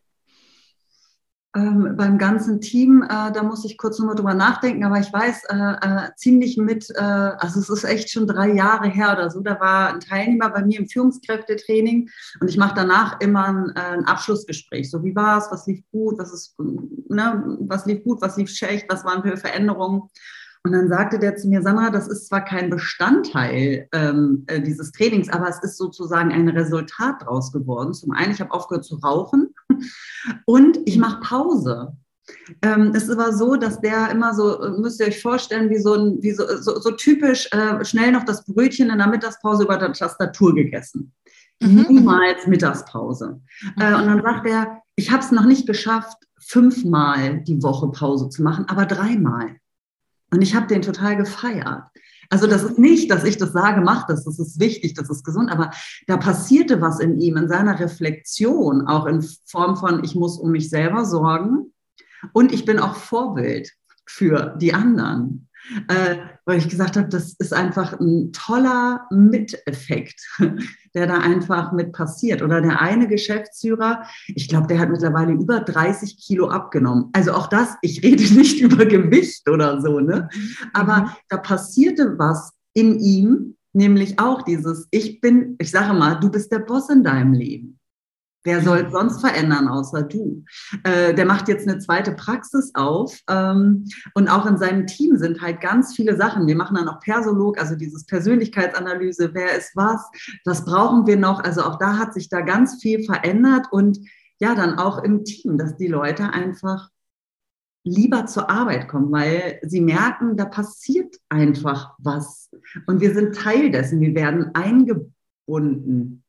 Ähm, 1.57 1.97
beim 1.97 2.19
ganzen 2.19 2.61
Team, 2.61 3.03
äh, 3.03 3.33
da 3.33 3.43
muss 3.43 3.65
ich 3.65 3.79
kurz 3.79 3.99
nochmal 3.99 4.15
drüber 4.15 4.35
nachdenken, 4.35 4.85
aber 4.85 5.01
ich 5.01 5.13
weiß 5.13 5.45
äh, 5.49 5.55
äh, 5.55 6.11
ziemlich 6.17 6.59
mit, 6.59 6.91
äh, 6.91 7.01
also 7.01 7.61
es 7.61 7.71
ist 7.71 7.85
echt 7.85 8.11
schon 8.11 8.27
drei 8.27 8.53
Jahre 8.53 8.89
her 8.89 9.13
oder 9.13 9.31
so, 9.31 9.41
da 9.41 9.59
war 9.59 9.95
ein 9.95 10.01
Teilnehmer 10.01 10.51
bei 10.51 10.63
mir 10.63 10.79
im 10.79 10.89
Führungskräftetraining 10.89 12.11
und 12.41 12.49
ich 12.49 12.59
mache 12.59 12.75
danach 12.77 13.19
immer 13.21 13.47
ein, 13.47 13.73
äh, 13.75 13.81
ein, 13.81 14.05
Abschlussgespräch. 14.05 14.91
So, 14.91 15.03
wie 15.03 15.17
war 15.17 15.39
es, 15.39 15.51
was 15.51 15.67
lief 15.67 15.83
gut, 15.91 16.19
was 16.19 16.33
ist, 16.33 16.55
ne, 16.59 17.57
was 17.61 17.87
lief 17.87 18.05
gut, 18.05 18.21
was 18.21 18.37
lief 18.37 18.51
schlecht, 18.51 18.87
was 18.89 19.05
waren 19.05 19.23
für 19.23 19.37
Veränderungen? 19.37 20.03
Und 20.67 20.73
dann 20.73 20.89
sagte 20.89 21.21
der 21.21 21.37
zu 21.37 21.49
mir, 21.49 21.63
Sandra, 21.63 21.91
das 21.91 22.09
ist 22.09 22.27
zwar 22.27 22.45
kein 22.45 22.71
Bestandteil 22.71 23.89
ähm, 23.93 24.43
äh, 24.49 24.61
dieses 24.61 24.91
Trainings, 24.91 25.29
aber 25.29 25.49
es 25.49 25.63
ist 25.63 25.79
sozusagen 25.79 26.33
ein 26.33 26.49
Resultat 26.49 27.23
daraus 27.23 27.53
geworden. 27.53 27.95
Zum 27.95 28.11
einen, 28.11 28.33
ich 28.33 28.41
habe 28.41 28.51
aufgehört 28.51 28.85
zu 28.85 28.97
rauchen 28.97 29.55
und 30.45 30.79
ich 30.85 30.99
mache 30.99 31.21
Pause. 31.21 31.97
Ähm, 32.63 32.93
es 32.95 33.09
war 33.09 33.33
so, 33.33 33.57
dass 33.57 33.81
der 33.81 34.11
immer 34.11 34.35
so, 34.35 34.61
äh, 34.61 34.71
müsst 34.71 35.01
ihr 35.01 35.07
euch 35.07 35.23
vorstellen, 35.23 35.71
wie 35.71 35.79
so, 35.79 35.95
ein, 35.95 36.23
wie 36.23 36.33
so, 36.33 36.45
so, 36.57 36.81
so 36.81 36.91
typisch 36.93 37.49
äh, 37.53 37.85
schnell 37.85 38.13
noch 38.13 38.25
das 38.25 38.45
Brötchen 38.45 38.91
in 38.91 38.99
der 38.99 39.07
Mittagspause 39.07 39.65
über 39.65 39.77
der 39.77 39.93
Tastatur 39.93 40.55
gegessen. 40.55 41.13
Mhm. 41.61 41.87
Niemals 41.89 42.47
Mittagspause. 42.47 43.41
Mhm. 43.63 43.83
Äh, 43.83 43.95
und 43.95 44.07
dann 44.07 44.23
sagt 44.23 44.47
er, 44.47 44.83
ich 44.97 45.11
habe 45.11 45.23
es 45.23 45.31
noch 45.31 45.47
nicht 45.47 45.67
geschafft, 45.67 46.17
fünfmal 46.39 47.43
die 47.43 47.63
Woche 47.63 47.91
Pause 47.91 48.29
zu 48.29 48.43
machen, 48.43 48.67
aber 48.69 48.87
dreimal. 48.87 49.57
Und 50.33 50.43
ich 50.43 50.55
habe 50.55 50.67
den 50.67 50.83
total 50.83 51.17
gefeiert. 51.17 51.85
Also 52.31 52.47
das 52.47 52.63
ist 52.63 52.79
nicht, 52.79 53.11
dass 53.11 53.25
ich 53.25 53.39
das 53.39 53.53
sage, 53.53 53.81
mach 53.81 54.07
das, 54.07 54.25
das 54.25 54.39
ist 54.39 54.61
wichtig, 54.61 54.95
das 54.95 55.11
ist 55.11 55.25
gesund, 55.25 55.51
aber 55.51 55.71
da 56.07 56.17
passierte 56.17 56.81
was 56.81 57.01
in 57.01 57.19
ihm, 57.21 57.37
in 57.37 57.49
seiner 57.49 57.79
Reflexion, 57.79 58.87
auch 58.87 59.07
in 59.07 59.23
Form 59.47 59.77
von, 59.77 60.05
ich 60.05 60.15
muss 60.15 60.39
um 60.39 60.51
mich 60.51 60.71
selber 60.71 61.05
sorgen 61.05 61.73
und 62.33 62.53
ich 62.53 62.65
bin 62.65 62.79
auch 62.79 62.95
Vorbild 62.95 63.73
für 64.07 64.57
die 64.61 64.75
anderen 64.75 65.46
äh, 65.89 66.17
weil 66.45 66.59
ich 66.59 66.69
gesagt 66.69 66.97
habe, 66.97 67.09
das 67.09 67.35
ist 67.39 67.53
einfach 67.53 67.99
ein 67.99 68.33
toller 68.33 69.07
Miteffekt, 69.11 70.21
der 70.95 71.07
da 71.07 71.19
einfach 71.19 71.73
mit 71.73 71.93
passiert. 71.93 72.43
Oder 72.43 72.61
der 72.61 72.81
eine 72.81 73.09
Geschäftsführer, 73.09 74.03
ich 74.29 74.49
glaube, 74.49 74.67
der 74.69 74.79
hat 74.79 74.91
mittlerweile 74.91 75.33
über 75.33 75.61
30 75.61 76.19
Kilo 76.19 76.49
abgenommen. 76.49 77.11
Also 77.13 77.33
auch 77.33 77.49
das, 77.49 77.77
ich 77.83 78.03
rede 78.03 78.23
nicht 78.35 78.61
über 78.61 78.87
Gewicht 78.87 79.49
oder 79.49 79.81
so, 79.81 80.01
ne? 80.01 80.29
Aber 80.73 80.99
mhm. 80.99 81.11
da 81.29 81.37
passierte 81.39 82.19
was 82.19 82.53
in 82.75 82.99
ihm, 83.01 83.57
nämlich 83.73 84.19
auch 84.19 84.43
dieses, 84.43 84.87
ich 84.91 85.21
bin, 85.21 85.57
ich 85.59 85.71
sage 85.71 85.93
mal, 85.95 86.15
du 86.15 86.31
bist 86.31 86.53
der 86.53 86.61
Boss 86.61 86.89
in 86.89 87.03
deinem 87.03 87.33
Leben. 87.33 87.79
Wer 88.47 88.63
soll 88.63 88.79
es 88.87 88.93
sonst 88.93 89.21
verändern 89.21 89.67
außer 89.67 90.05
du? 90.05 90.45
Äh, 90.85 91.15
der 91.15 91.27
macht 91.27 91.49
jetzt 91.49 91.67
eine 91.67 91.81
zweite 91.81 92.13
Praxis 92.13 92.71
auf 92.75 93.19
ähm, 93.29 93.87
und 94.15 94.29
auch 94.29 94.47
in 94.47 94.57
seinem 94.57 94.87
Team 94.87 95.17
sind 95.17 95.43
halt 95.43 95.61
ganz 95.61 95.97
viele 95.97 96.17
Sachen. 96.17 96.47
Wir 96.47 96.55
machen 96.55 96.77
dann 96.77 96.89
auch 96.89 97.01
Persolog, 97.01 97.59
also 97.59 97.75
dieses 97.75 98.07
Persönlichkeitsanalyse, 98.07 99.35
wer 99.35 99.59
ist 99.59 99.75
was, 99.75 100.01
was 100.45 100.65
brauchen 100.65 101.09
wir 101.09 101.17
noch? 101.17 101.43
Also 101.43 101.63
auch 101.63 101.77
da 101.81 101.99
hat 101.99 102.15
sich 102.15 102.29
da 102.29 102.41
ganz 102.41 102.81
viel 102.81 103.05
verändert 103.05 103.67
und 103.73 103.99
ja, 104.39 104.55
dann 104.55 104.79
auch 104.79 105.03
im 105.03 105.25
Team, 105.25 105.59
dass 105.59 105.77
die 105.77 105.89
Leute 105.89 106.33
einfach 106.33 106.91
lieber 107.83 108.27
zur 108.27 108.49
Arbeit 108.49 108.87
kommen, 108.87 109.11
weil 109.11 109.59
sie 109.63 109.81
merken, 109.81 110.37
da 110.37 110.45
passiert 110.45 111.17
einfach 111.29 111.95
was. 111.99 112.49
Und 112.87 113.01
wir 113.01 113.13
sind 113.13 113.35
Teil 113.35 113.73
dessen. 113.73 114.01
Wir 114.01 114.15
werden 114.15 114.55
eingebunden. 114.55 116.23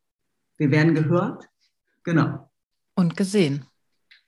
Wir 0.57 0.71
werden 0.71 0.95
gehört 0.95 1.47
Genau. 2.07 2.49
Und 2.95 3.17
gesehen. 3.17 3.65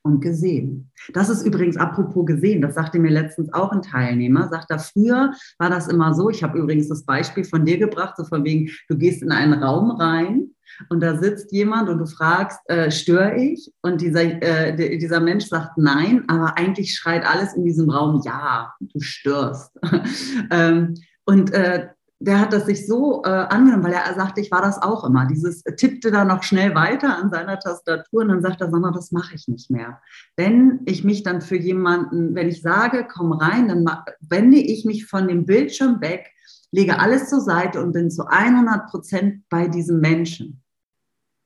Und 0.02 0.20
gesehen. 0.20 0.92
Das 1.14 1.30
ist 1.30 1.46
übrigens 1.46 1.78
apropos 1.78 2.26
gesehen, 2.26 2.62
das 2.62 2.76
sagte 2.76 3.00
mir 3.00 3.10
letztens 3.10 3.54
auch 3.54 3.72
ein 3.72 3.82
Teilnehmer, 3.82 4.50
sagt 4.50 4.70
er, 4.70 4.80
früher 4.80 5.34
war 5.58 5.70
das 5.70 5.88
immer 5.88 6.14
so, 6.14 6.30
ich 6.30 6.44
habe 6.44 6.60
übrigens 6.60 6.90
das 6.90 7.06
Beispiel 7.06 7.46
von 7.46 7.64
dir 7.64 7.78
gebracht, 7.78 8.16
so 8.18 8.26
von 8.26 8.44
wegen, 8.44 8.70
du 8.90 8.98
gehst 8.98 9.22
in 9.22 9.32
einen 9.32 9.64
Raum 9.64 9.92
rein 9.92 10.50
und 10.90 11.00
da 11.00 11.18
sitzt 11.18 11.54
jemand 11.54 11.88
und 11.88 12.00
du 12.00 12.06
fragst, 12.06 12.60
äh, 12.66 12.92
störe 12.92 13.38
ich? 13.38 13.72
Und 13.82 14.02
dieser, 14.02 14.24
äh, 14.24 14.98
dieser 14.98 15.22
Mensch 15.22 15.46
sagt 15.46 15.78
nein, 15.78 16.26
aber 16.28 16.58
eigentlich 16.58 16.94
schreit 16.94 17.26
alles 17.26 17.54
in 17.54 17.64
diesem 17.64 17.90
Raum, 17.90 18.22
ja, 18.26 18.74
du 18.82 19.00
störst. 19.00 19.72
ähm, 20.52 20.96
und 21.24 21.54
äh, 21.54 21.88
der 22.22 22.40
hat 22.40 22.52
das 22.52 22.66
sich 22.66 22.86
so 22.86 23.24
äh, 23.24 23.30
angenommen, 23.30 23.84
weil 23.84 23.94
er 23.94 24.14
sagte, 24.14 24.42
ich 24.42 24.52
war 24.52 24.62
das 24.62 24.82
auch 24.82 25.06
immer. 25.06 25.26
Dieses 25.26 25.66
äh, 25.66 25.76
tippte 25.76 26.12
da 26.12 26.26
noch 26.26 26.44
schnell 26.44 26.76
weiter 26.76 27.18
an 27.18 27.30
seiner 27.30 27.58
Tastatur 27.60 28.22
und 28.22 28.28
dann 28.28 28.42
sagt 28.42 28.60
er, 28.60 28.70
Sandra, 28.70 28.92
das 28.92 29.12
mache 29.12 29.36
ich 29.36 29.48
nicht 29.48 29.72
mehr. 29.72 30.02
Wenn 30.36 30.82
ich 30.86 31.06
mich 31.06 31.24
dann 31.24 31.42
für 31.42 31.56
jemanden, 31.58 32.36
wenn 32.36 32.50
ich 32.50 32.62
sage, 32.62 33.08
komm 33.10 33.32
rein, 33.32 33.70
dann 33.70 33.86
wende 34.20 34.58
ich 34.58 34.84
mich 34.84 35.06
von 35.06 35.30
dem 35.30 35.46
Bildschirm 35.46 36.02
weg, 36.02 36.32
lege 36.72 37.00
alles 37.00 37.30
zur 37.30 37.40
Seite 37.40 37.82
und 37.82 37.94
bin 37.94 38.12
zu 38.12 38.28
100 38.28 38.90
Prozent 38.90 39.44
bei 39.50 39.70
diesem 39.70 40.02
Menschen. 40.02 40.62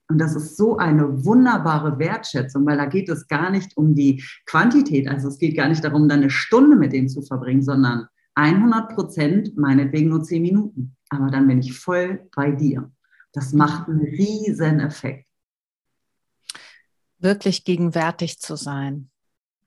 Und 0.10 0.18
das 0.18 0.36
ist 0.36 0.58
so 0.58 0.78
eine 0.78 1.24
wunderbare 1.24 1.98
Wertschätzung, 1.98 2.66
weil 2.66 2.78
da 2.78 2.86
geht 2.86 3.10
es 3.10 3.28
gar 3.28 3.52
nicht 3.52 3.78
um 3.78 3.96
die 3.96 4.24
Quantität. 4.46 5.08
Also 5.08 5.28
es 5.28 5.38
geht 5.38 5.56
gar 5.56 5.70
nicht 5.70 5.84
darum, 5.84 6.10
dann 6.10 6.22
eine 6.22 6.30
Stunde 6.30 6.76
mit 6.76 6.94
dem 6.94 7.08
zu 7.08 7.22
verbringen, 7.22 7.62
sondern 7.62 8.08
100 8.36 8.96
Prozent, 8.96 9.58
meinetwegen 9.58 10.10
nur 10.10 10.24
10 10.24 10.42
Minuten. 10.42 10.96
Aber 11.10 11.30
dann 11.30 11.48
bin 11.48 11.60
ich 11.60 11.78
voll 11.78 12.28
bei 12.36 12.52
dir. 12.52 12.92
Das 13.32 13.54
macht 13.54 13.88
einen 13.88 14.02
riesen 14.02 14.80
Effekt. 14.80 15.28
Wirklich 17.20 17.64
gegenwärtig 17.64 18.40
zu 18.40 18.56
sein, 18.56 19.10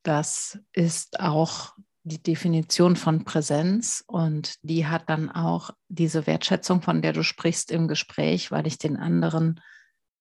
das 0.02 0.58
ist 0.72 1.18
auch 1.20 1.74
die 2.04 2.22
Definition 2.22 2.94
von 2.94 3.24
Präsenz 3.24 4.04
und 4.06 4.54
die 4.62 4.86
hat 4.86 5.10
dann 5.10 5.30
auch 5.30 5.70
diese 5.88 6.28
Wertschätzung, 6.28 6.80
von 6.80 7.02
der 7.02 7.12
du 7.12 7.24
sprichst 7.24 7.72
im 7.72 7.88
Gespräch, 7.88 8.52
weil 8.52 8.68
ich 8.68 8.78
den 8.78 8.96
anderen 8.96 9.60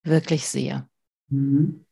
wirklich 0.01 0.47
sehe. 0.47 0.89
Mhm. 1.27 1.85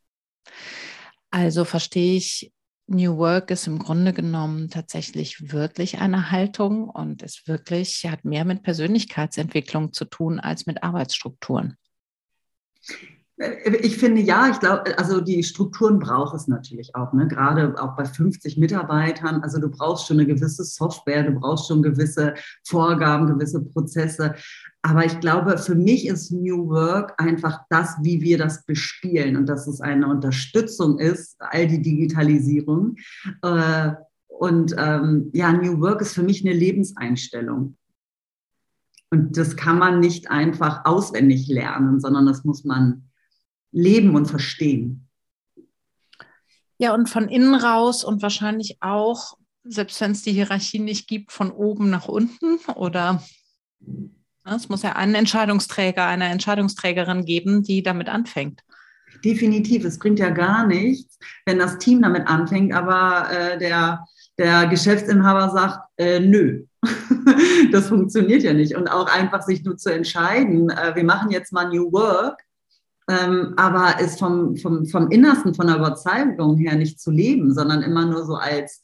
Also 1.30 1.66
verstehe 1.66 2.18
ich 2.18 2.53
New 2.88 3.18
Work 3.18 3.50
ist 3.52 3.68
im 3.68 3.80
Grunde 3.80 4.14
genommen 4.14 4.70
tatsächlich 4.70 5.52
wirklich 5.54 6.00
eine 6.00 6.32
Haltung 6.32 6.90
und 6.90 7.24
ist 7.24 7.48
wirklich, 7.48 8.06
hat 8.10 8.26
mehr 8.26 8.46
mit 8.46 8.64
Persönlichkeitsentwicklung 8.64 9.94
zu 9.94 10.06
tun 10.06 10.40
als 10.40 10.66
mit 10.66 10.84
Arbeitsstrukturen. 10.84 11.78
Äh, 13.38 13.76
ich 13.78 13.98
finde 13.98 14.22
ja, 14.22 14.50
ich 14.50 14.60
glaube, 14.60 14.98
also 14.98 15.22
die 15.22 15.44
Strukturen 15.44 16.00
braucht 16.00 16.36
es 16.36 16.48
natürlich 16.48 16.96
auch, 16.96 17.14
ne? 17.14 17.28
gerade 17.28 17.74
auch 17.82 17.96
bei 17.96 18.06
50 18.06 18.58
Mitarbeitern. 18.58 19.42
Also 19.42 19.60
du 19.60 19.70
brauchst 19.70 20.08
schon 20.08 20.20
eine 20.20 20.28
gewisse 20.28 20.64
Software, 20.64 21.24
du 21.24 21.40
brauchst 21.40 21.68
schon 21.68 21.82
gewisse 21.82 22.34
Vorgaben, 22.66 23.28
gewisse 23.28 23.64
Prozesse. 23.64 24.36
Aber 24.86 25.06
ich 25.06 25.18
glaube, 25.22 25.58
für 25.58 25.76
mich 25.76 26.08
ist 26.08 26.32
New 26.32 26.68
Work 26.68 27.14
einfach 27.18 27.62
das, 27.70 27.96
wie 28.02 28.22
wir 28.22 28.38
das 28.38 28.66
bespielen 28.66 29.38
und 29.38 29.48
dass 29.48 29.66
es 29.66 29.80
eine 29.80 30.08
Unterstützung 30.10 31.00
ist, 31.00 31.38
all 31.40 31.68
die 31.68 31.82
Digitalisierung. 31.82 32.98
Äh, 33.42 33.94
und 34.28 34.76
ähm, 34.78 35.32
ja, 35.34 35.54
New 35.54 35.80
Work 35.80 36.02
ist 36.02 36.14
für 36.14 36.22
mich 36.22 36.46
eine 36.46 36.54
Lebenseinstellung. 36.54 37.78
Und 39.10 39.38
das 39.38 39.56
kann 39.56 39.80
man 39.80 40.02
nicht 40.02 40.30
einfach 40.30 40.84
auswendig 40.84 41.48
lernen, 41.48 42.02
sondern 42.02 42.26
das 42.26 42.44
muss 42.44 42.66
man 42.66 43.10
leben 43.72 44.16
und 44.16 44.26
verstehen. 44.26 45.08
Ja, 46.78 46.94
und 46.94 47.08
von 47.08 47.30
innen 47.30 47.56
raus 47.56 48.04
und 48.04 48.22
wahrscheinlich 48.22 48.80
auch, 48.82 49.38
selbst 49.64 50.02
wenn 50.02 50.12
es 50.12 50.24
die 50.24 50.34
Hierarchie 50.34 50.80
nicht 50.80 51.08
gibt, 51.08 51.32
von 51.32 51.52
oben 51.52 51.90
nach 51.90 52.10
unten 52.10 52.58
oder 52.76 53.24
es 54.46 54.70
muss 54.70 54.84
ja 54.84 54.94
einen 54.94 55.16
Entscheidungsträger, 55.16 56.06
eine 56.06 56.26
Entscheidungsträgerin 56.26 57.26
geben, 57.26 57.64
die 57.64 57.84
damit 57.84 58.10
anfängt. 58.10 58.62
Definitiv, 59.24 59.86
es 59.86 60.00
bringt 60.00 60.20
ja 60.20 60.30
gar 60.30 60.68
nichts, 60.68 61.18
wenn 61.46 61.60
das 61.60 61.78
Team 61.78 62.02
damit 62.02 62.28
anfängt, 62.28 62.74
aber 62.74 63.30
äh, 63.32 63.58
der, 63.58 64.06
der 64.38 64.68
Geschäftsinhaber 64.68 65.50
sagt, 65.50 65.80
äh, 65.98 66.20
nö, 66.20 66.66
das 67.72 67.88
funktioniert 67.88 68.44
ja 68.44 68.54
nicht. 68.54 68.76
Und 68.76 68.90
auch 68.90 69.08
einfach 69.08 69.42
sich 69.44 69.64
nur 69.64 69.78
zu 69.78 69.94
entscheiden, 69.94 70.70
äh, 70.70 70.96
wir 70.96 71.06
machen 71.06 71.32
jetzt 71.32 71.54
mal 71.54 71.70
New 71.70 71.92
Work, 71.94 72.42
ähm, 73.10 73.54
aber 73.56 73.96
es 74.00 74.20
vom, 74.20 74.58
vom, 74.58 74.86
vom 74.86 75.10
Innersten, 75.10 75.54
von 75.54 75.68
der 75.68 75.78
Überzeugung 75.78 76.58
her 76.58 76.76
nicht 76.76 77.00
zu 77.00 77.12
leben, 77.12 77.54
sondern 77.54 77.82
immer 77.82 78.06
nur 78.06 78.26
so 78.26 78.36
als, 78.36 78.82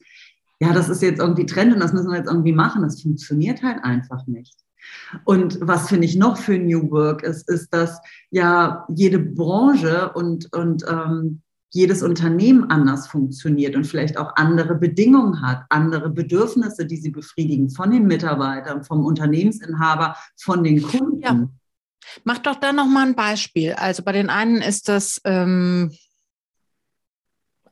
ja, 0.62 0.72
das 0.74 0.90
ist 0.90 1.02
jetzt 1.02 1.20
irgendwie 1.20 1.46
Trend 1.46 1.74
und 1.74 1.80
das 1.80 1.94
müssen 1.94 2.12
wir 2.12 2.18
jetzt 2.18 2.30
irgendwie 2.30 2.54
machen, 2.54 2.84
das 2.84 3.02
funktioniert 3.02 3.64
halt 3.64 3.84
einfach 3.84 4.26
nicht. 4.28 4.56
Und 5.24 5.60
was 5.62 5.90
finde 5.90 6.06
ich 6.06 6.16
noch 6.16 6.38
für 6.38 6.58
New 6.58 6.92
Work 6.92 7.24
ist, 7.24 7.50
ist, 7.50 7.74
dass 7.74 8.00
ja 8.30 8.86
jede 8.96 9.20
Branche 9.20 10.12
und, 10.14 10.54
und 10.54 10.86
ähm, 10.88 11.42
jedes 11.72 12.02
Unternehmen 12.02 12.70
anders 12.72 13.08
funktioniert 13.08 13.76
und 13.76 13.86
vielleicht 13.86 14.18
auch 14.18 14.36
andere 14.36 14.76
Bedingungen 14.76 15.42
hat, 15.42 15.66
andere 15.70 16.10
Bedürfnisse, 16.10 16.86
die 16.86 16.98
sie 16.98 17.12
befriedigen 17.12 17.70
von 17.70 17.92
den 17.92 18.08
Mitarbeitern, 18.08 18.84
vom 18.84 19.06
Unternehmensinhaber, 19.06 20.16
von 20.36 20.64
den 20.64 20.82
Kunden. 20.82 21.22
Ja. 21.22 21.48
Mach 22.24 22.40
doch 22.40 22.56
da 22.56 22.74
noch 22.74 22.88
mal 22.88 23.08
ein 23.08 23.16
Beispiel. 23.16 23.74
Also 23.74 24.04
bei 24.04 24.14
den 24.14 24.30
einen 24.30 24.62
ist 24.62 24.90
das 24.90 25.22
ähm, 25.26 25.92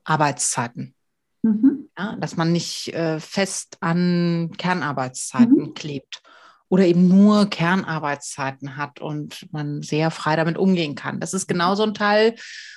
Arbeitszeiten. 0.04 0.94
Mhm. 1.42 1.90
Ja, 1.98 2.16
dass 2.18 2.38
man 2.38 2.52
nicht 2.52 2.94
äh, 2.94 3.20
fest 3.20 3.78
an 3.80 4.52
Kernarbeitszeiten 4.58 5.58
mhm. 5.58 5.74
klebt 5.74 6.22
oder 6.70 6.86
eben 6.86 7.08
nur 7.08 7.50
Kernarbeitszeiten 7.50 8.78
hat 8.78 9.00
und 9.00 9.48
man 9.52 9.82
sehr 9.82 10.12
frei 10.12 10.36
damit 10.36 10.58
umgehen 10.58 10.96
kann. 10.96 11.20
Das 11.20 11.34
ist 11.34 11.48
genauso 11.48 11.84
ein 11.84 11.94
Teil 11.94 12.36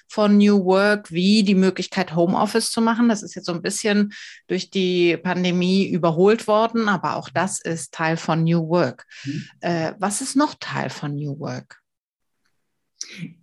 von 0.09 0.39
New 0.39 0.65
Work 0.65 1.11
wie 1.13 1.43
die 1.43 1.55
Möglichkeit, 1.55 2.15
Homeoffice 2.15 2.71
zu 2.71 2.81
machen. 2.81 3.09
Das 3.09 3.23
ist 3.23 3.35
jetzt 3.35 3.47
so 3.47 3.53
ein 3.53 3.63
bisschen 3.63 4.13
durch 4.49 4.71
die 4.71 5.17
Pandemie 5.17 5.87
überholt 5.87 6.47
worden, 6.47 6.89
aber 6.89 7.17
auch 7.17 7.29
das 7.29 7.61
ist 7.61 7.93
Teil 7.93 8.17
von 8.17 8.45
New 8.45 8.69
Work. 8.69 9.07
Mhm. 9.25 9.45
Äh, 9.61 9.93
was 9.99 10.21
ist 10.21 10.37
noch 10.37 10.55
Teil 10.59 10.91
von 10.91 11.15
New 11.15 11.39
Work? 11.39 11.81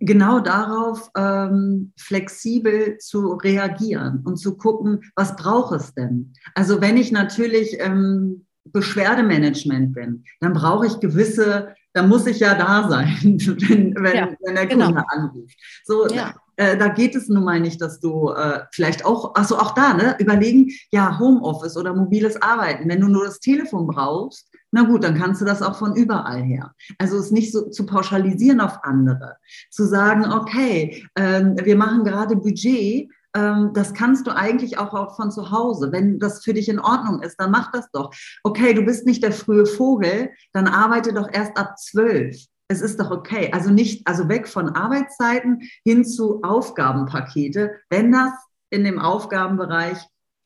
genau 0.00 0.40
darauf 0.40 1.10
ähm, 1.16 1.92
flexibel 1.96 2.98
zu 2.98 3.34
reagieren 3.34 4.22
und 4.24 4.36
zu 4.36 4.56
gucken, 4.56 5.02
was 5.14 5.36
braucht 5.36 5.74
es 5.74 5.94
denn? 5.94 6.32
Also 6.54 6.80
wenn 6.80 6.96
ich 6.96 7.12
natürlich 7.12 7.76
ähm, 7.78 8.46
Beschwerdemanagement 8.72 9.94
bin, 9.94 10.24
dann 10.40 10.52
brauche 10.52 10.86
ich 10.86 11.00
gewisse, 11.00 11.74
da 11.92 12.02
muss 12.02 12.26
ich 12.26 12.40
ja 12.40 12.54
da 12.54 12.88
sein, 12.88 13.16
wenn, 13.22 13.94
wenn, 13.96 14.16
ja, 14.16 14.28
wenn 14.44 14.54
der 14.54 14.68
Kunde 14.68 14.86
genau. 14.86 15.02
anruft. 15.08 15.56
So, 15.84 16.06
ja. 16.08 16.34
äh, 16.56 16.76
da 16.76 16.88
geht 16.88 17.14
es 17.14 17.28
nun 17.28 17.44
mal 17.44 17.60
nicht, 17.60 17.80
dass 17.80 18.00
du 18.00 18.30
äh, 18.30 18.60
vielleicht 18.72 19.04
auch, 19.04 19.34
also 19.34 19.58
auch 19.58 19.74
da, 19.74 19.94
ne, 19.94 20.16
überlegen, 20.18 20.70
ja, 20.90 21.18
Homeoffice 21.18 21.76
oder 21.76 21.94
mobiles 21.94 22.40
Arbeiten, 22.40 22.88
wenn 22.88 23.00
du 23.00 23.08
nur 23.08 23.24
das 23.24 23.40
Telefon 23.40 23.86
brauchst, 23.86 24.48
na 24.70 24.82
gut, 24.82 25.02
dann 25.02 25.16
kannst 25.16 25.40
du 25.40 25.46
das 25.46 25.62
auch 25.62 25.76
von 25.76 25.96
überall 25.96 26.42
her. 26.42 26.74
Also 26.98 27.16
es 27.16 27.30
nicht 27.30 27.52
so 27.52 27.70
zu 27.70 27.86
pauschalisieren 27.86 28.60
auf 28.60 28.84
andere, 28.84 29.36
zu 29.70 29.86
sagen, 29.86 30.30
okay, 30.30 31.06
äh, 31.14 31.42
wir 31.64 31.76
machen 31.76 32.04
gerade 32.04 32.36
Budget, 32.36 32.74
ähm, 32.74 33.10
das 33.34 33.94
kannst 33.94 34.26
du 34.26 34.34
eigentlich 34.34 34.78
auch, 34.78 34.94
auch 34.94 35.16
von 35.16 35.30
zu 35.30 35.50
Hause. 35.50 35.92
Wenn 35.92 36.18
das 36.18 36.42
für 36.42 36.54
dich 36.54 36.68
in 36.68 36.80
Ordnung 36.80 37.22
ist, 37.22 37.36
dann 37.38 37.50
mach 37.50 37.70
das 37.72 37.90
doch. 37.92 38.12
Okay, 38.42 38.74
du 38.74 38.82
bist 38.82 39.06
nicht 39.06 39.22
der 39.22 39.32
frühe 39.32 39.66
Vogel, 39.66 40.30
dann 40.52 40.66
arbeite 40.66 41.12
doch 41.12 41.28
erst 41.32 41.56
ab 41.56 41.78
zwölf. 41.78 42.36
Es 42.68 42.82
ist 42.82 43.00
doch 43.00 43.10
okay. 43.10 43.50
Also 43.52 43.70
nicht, 43.70 44.06
also 44.06 44.28
weg 44.28 44.46
von 44.46 44.70
Arbeitszeiten 44.70 45.62
hin 45.84 46.04
zu 46.04 46.42
Aufgabenpakete, 46.42 47.76
wenn 47.90 48.12
das 48.12 48.32
in 48.70 48.84
dem 48.84 48.98
Aufgabenbereich 48.98 49.98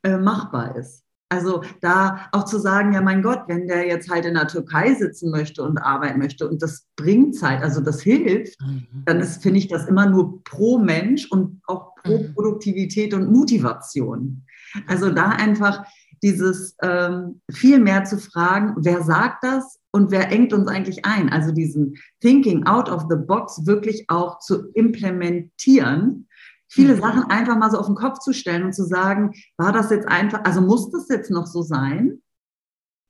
äh, 0.03 0.17
machbar 0.17 0.75
ist. 0.75 1.02
Also 1.33 1.63
da 1.81 2.27
auch 2.31 2.45
zu 2.45 2.59
sagen, 2.59 2.93
ja 2.93 3.01
mein 3.01 3.23
Gott, 3.23 3.43
wenn 3.47 3.67
der 3.67 3.87
jetzt 3.87 4.09
halt 4.09 4.25
in 4.25 4.35
der 4.35 4.47
Türkei 4.47 4.93
sitzen 4.93 5.31
möchte 5.31 5.63
und 5.63 5.79
arbeiten 5.79 6.19
möchte 6.19 6.47
und 6.47 6.61
das 6.61 6.85
bringt 6.95 7.35
Zeit, 7.35 7.63
also 7.63 7.81
das 7.81 8.01
hilft, 8.01 8.61
mhm. 8.61 8.85
dann 9.05 9.19
ist, 9.19 9.41
finde 9.41 9.57
ich 9.59 9.67
das 9.67 9.87
immer 9.87 10.07
nur 10.07 10.43
pro 10.43 10.77
Mensch 10.77 11.29
und 11.31 11.61
auch 11.65 11.95
pro 11.95 12.19
mhm. 12.19 12.33
Produktivität 12.35 13.13
und 13.13 13.31
Motivation. 13.31 14.45
Also 14.87 15.09
da 15.09 15.29
einfach 15.29 15.83
dieses 16.21 16.75
ähm, 16.81 17.41
viel 17.51 17.79
mehr 17.79 18.05
zu 18.05 18.17
fragen, 18.17 18.75
wer 18.77 19.01
sagt 19.01 19.43
das 19.43 19.79
und 19.91 20.11
wer 20.11 20.31
engt 20.31 20.53
uns 20.53 20.67
eigentlich 20.67 21.03
ein? 21.05 21.29
Also 21.29 21.51
diesen 21.51 21.95
Thinking 22.21 22.65
out 22.65 22.89
of 22.89 23.07
the 23.09 23.17
box 23.17 23.65
wirklich 23.65 24.05
auch 24.07 24.39
zu 24.39 24.69
implementieren 24.73 26.27
viele 26.73 26.95
mhm. 26.95 27.01
Sachen 27.01 27.23
einfach 27.29 27.57
mal 27.57 27.71
so 27.71 27.77
auf 27.77 27.85
den 27.85 27.95
Kopf 27.95 28.19
zu 28.19 28.33
stellen 28.33 28.63
und 28.63 28.73
zu 28.73 28.83
sagen, 28.83 29.33
war 29.57 29.71
das 29.71 29.89
jetzt 29.91 30.07
einfach, 30.07 30.43
also 30.43 30.61
muss 30.61 30.89
das 30.91 31.07
jetzt 31.09 31.29
noch 31.29 31.45
so 31.45 31.61
sein? 31.61 32.21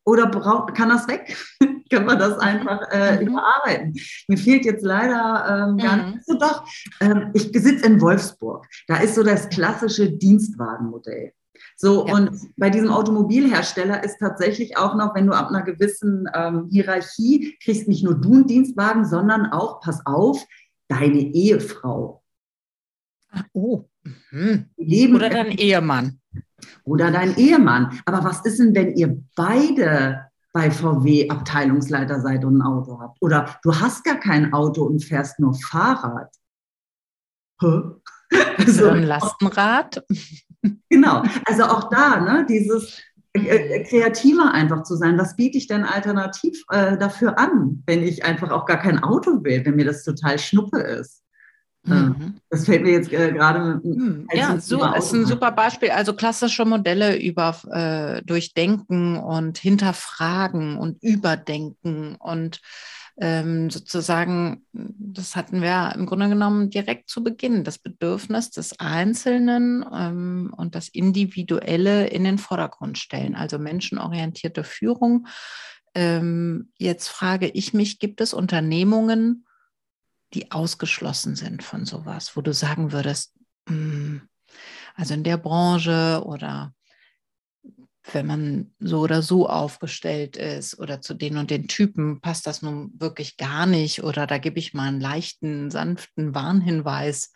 Oder 0.05 0.27
braucht, 0.27 0.75
kann 0.75 0.89
das 0.89 1.07
weg? 1.07 1.37
Können 1.89 2.07
wir 2.07 2.15
das 2.15 2.37
einfach 2.39 2.81
äh, 2.91 3.21
mhm. 3.21 3.27
überarbeiten? 3.27 3.93
Mir 4.27 4.37
fehlt 4.37 4.65
jetzt 4.65 4.83
leider 4.83 5.69
ähm, 5.69 5.77
gar 5.77 5.97
mhm. 5.97 6.11
nicht. 6.11 6.25
So 6.25 6.37
doch, 6.37 6.65
ähm, 6.99 7.31
ich 7.33 7.51
sitze 7.53 7.85
in 7.85 8.01
Wolfsburg. 8.01 8.67
Da 8.87 8.97
ist 8.97 9.15
so 9.15 9.23
das 9.23 9.47
klassische 9.49 10.11
Dienstwagenmodell. 10.11 11.31
So, 11.77 12.05
ja. 12.07 12.15
und 12.15 12.31
bei 12.57 12.69
diesem 12.69 12.89
Automobilhersteller 12.89 14.03
ist 14.03 14.17
tatsächlich 14.19 14.77
auch 14.77 14.95
noch, 14.95 15.15
wenn 15.15 15.27
du 15.27 15.33
ab 15.33 15.49
einer 15.49 15.63
gewissen 15.63 16.29
ähm, 16.33 16.67
Hierarchie 16.69 17.57
kriegst, 17.63 17.87
nicht 17.87 18.03
nur 18.03 18.15
du 18.15 18.33
einen 18.33 18.47
Dienstwagen, 18.47 19.05
sondern 19.05 19.45
auch, 19.51 19.79
pass 19.79 20.05
auf, 20.05 20.43
deine 20.89 21.19
Ehefrau 21.19 22.22
Oh. 23.53 23.85
Mhm. 24.31 24.69
Leben 24.77 25.15
oder 25.15 25.29
dein 25.29 25.51
Ehemann. 25.51 26.19
Oder 26.83 27.11
dein 27.11 27.35
Ehemann. 27.37 27.99
Aber 28.05 28.23
was 28.23 28.45
ist 28.45 28.59
denn, 28.59 28.75
wenn 28.75 28.95
ihr 28.95 29.21
beide 29.35 30.25
bei 30.51 30.69
VW 30.69 31.29
Abteilungsleiter 31.29 32.21
seid 32.21 32.45
und 32.45 32.57
ein 32.57 32.61
Auto 32.61 32.99
habt? 32.99 33.17
Oder 33.21 33.57
du 33.63 33.73
hast 33.75 34.03
gar 34.03 34.19
kein 34.19 34.53
Auto 34.53 34.83
und 34.83 35.03
fährst 35.03 35.39
nur 35.39 35.53
Fahrrad? 35.55 36.33
Hä? 37.61 37.81
Also, 38.57 38.89
ein 38.89 39.03
Lastenrad? 39.03 40.03
Genau. 40.89 41.23
Also 41.45 41.63
auch 41.63 41.89
da, 41.89 42.21
ne, 42.21 42.45
dieses 42.47 43.01
äh, 43.33 43.39
äh, 43.39 43.83
kreativer 43.83 44.51
einfach 44.53 44.83
zu 44.83 44.95
sein. 44.95 45.17
Was 45.17 45.35
biete 45.35 45.57
ich 45.57 45.67
denn 45.67 45.83
alternativ 45.83 46.63
äh, 46.69 46.97
dafür 46.97 47.37
an, 47.37 47.83
wenn 47.85 48.03
ich 48.03 48.23
einfach 48.23 48.51
auch 48.51 48.65
gar 48.65 48.77
kein 48.77 49.03
Auto 49.03 49.43
will, 49.43 49.65
wenn 49.65 49.75
mir 49.75 49.85
das 49.85 50.03
total 50.03 50.37
schnuppe 50.37 50.79
ist? 50.79 51.22
Mhm. 51.85 52.35
Das 52.49 52.65
fällt 52.65 52.83
mir 52.83 52.91
jetzt 52.91 53.11
äh, 53.11 53.31
gerade. 53.31 53.81
Mhm. 53.83 54.27
Ja, 54.33 54.57
so 54.59 54.83
ist 54.93 55.13
ein 55.13 55.25
super 55.25 55.51
Beispiel. 55.51 55.89
Also 55.89 56.13
klassische 56.13 56.65
Modelle 56.65 57.19
über 57.21 57.55
äh, 57.71 58.21
Durchdenken 58.23 59.17
und 59.17 59.57
Hinterfragen 59.57 60.77
und 60.77 61.03
Überdenken 61.03 62.15
und 62.15 62.61
ähm, 63.19 63.69
sozusagen, 63.69 64.65
das 64.71 65.35
hatten 65.35 65.61
wir 65.61 65.93
im 65.95 66.07
Grunde 66.07 66.29
genommen 66.29 66.71
direkt 66.71 67.09
zu 67.09 67.23
Beginn, 67.23 67.63
das 67.63 67.77
Bedürfnis 67.77 68.49
des 68.49 68.79
Einzelnen 68.79 69.85
ähm, 69.93 70.53
und 70.57 70.73
das 70.73 70.89
Individuelle 70.89 72.07
in 72.07 72.23
den 72.23 72.39
Vordergrund 72.39 72.97
stellen, 72.97 73.35
also 73.35 73.59
menschenorientierte 73.59 74.63
Führung. 74.63 75.27
Ähm, 75.93 76.71
jetzt 76.77 77.07
frage 77.07 77.47
ich 77.49 77.73
mich, 77.75 77.99
gibt 77.99 78.19
es 78.19 78.33
Unternehmungen, 78.33 79.45
die 80.33 80.51
ausgeschlossen 80.51 81.35
sind 81.35 81.63
von 81.63 81.85
sowas, 81.85 82.35
wo 82.35 82.41
du 82.41 82.53
sagen 82.53 82.91
würdest, 82.91 83.33
hm, 83.67 84.27
also 84.95 85.13
in 85.13 85.23
der 85.23 85.37
Branche 85.37 86.23
oder 86.25 86.73
wenn 88.11 88.27
man 88.27 88.75
so 88.79 88.99
oder 88.99 89.21
so 89.21 89.47
aufgestellt 89.47 90.35
ist 90.35 90.77
oder 90.77 90.99
zu 90.99 91.13
den 91.13 91.37
und 91.37 91.49
den 91.49 91.67
Typen 91.67 92.19
passt 92.19 92.45
das 92.47 92.61
nun 92.61 92.91
wirklich 92.99 93.37
gar 93.37 93.65
nicht 93.65 94.03
oder 94.03 94.27
da 94.27 94.39
gebe 94.39 94.59
ich 94.59 94.73
mal 94.73 94.89
einen 94.89 94.99
leichten, 94.99 95.71
sanften 95.71 96.35
Warnhinweis. 96.35 97.31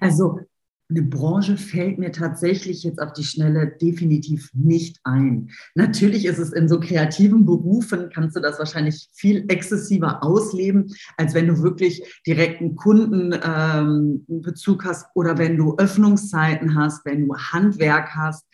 Also 0.00 0.40
eine 0.88 1.02
Branche 1.02 1.56
fällt 1.56 1.98
mir 1.98 2.12
tatsächlich 2.12 2.84
jetzt 2.84 3.00
auf 3.00 3.12
die 3.12 3.24
Schnelle 3.24 3.66
definitiv 3.66 4.50
nicht 4.54 5.00
ein. 5.02 5.50
Natürlich 5.74 6.26
ist 6.26 6.38
es 6.38 6.52
in 6.52 6.68
so 6.68 6.78
kreativen 6.78 7.44
Berufen, 7.44 8.08
kannst 8.12 8.36
du 8.36 8.40
das 8.40 8.60
wahrscheinlich 8.60 9.08
viel 9.12 9.44
exzessiver 9.48 10.22
ausleben, 10.22 10.94
als 11.16 11.34
wenn 11.34 11.48
du 11.48 11.60
wirklich 11.62 12.20
direkten 12.26 12.76
Kundenbezug 12.76 14.84
ähm, 14.84 14.88
hast 14.88 15.06
oder 15.14 15.38
wenn 15.38 15.56
du 15.56 15.74
Öffnungszeiten 15.76 16.76
hast, 16.76 17.04
wenn 17.04 17.26
du 17.26 17.34
Handwerk 17.34 18.14
hast 18.14 18.44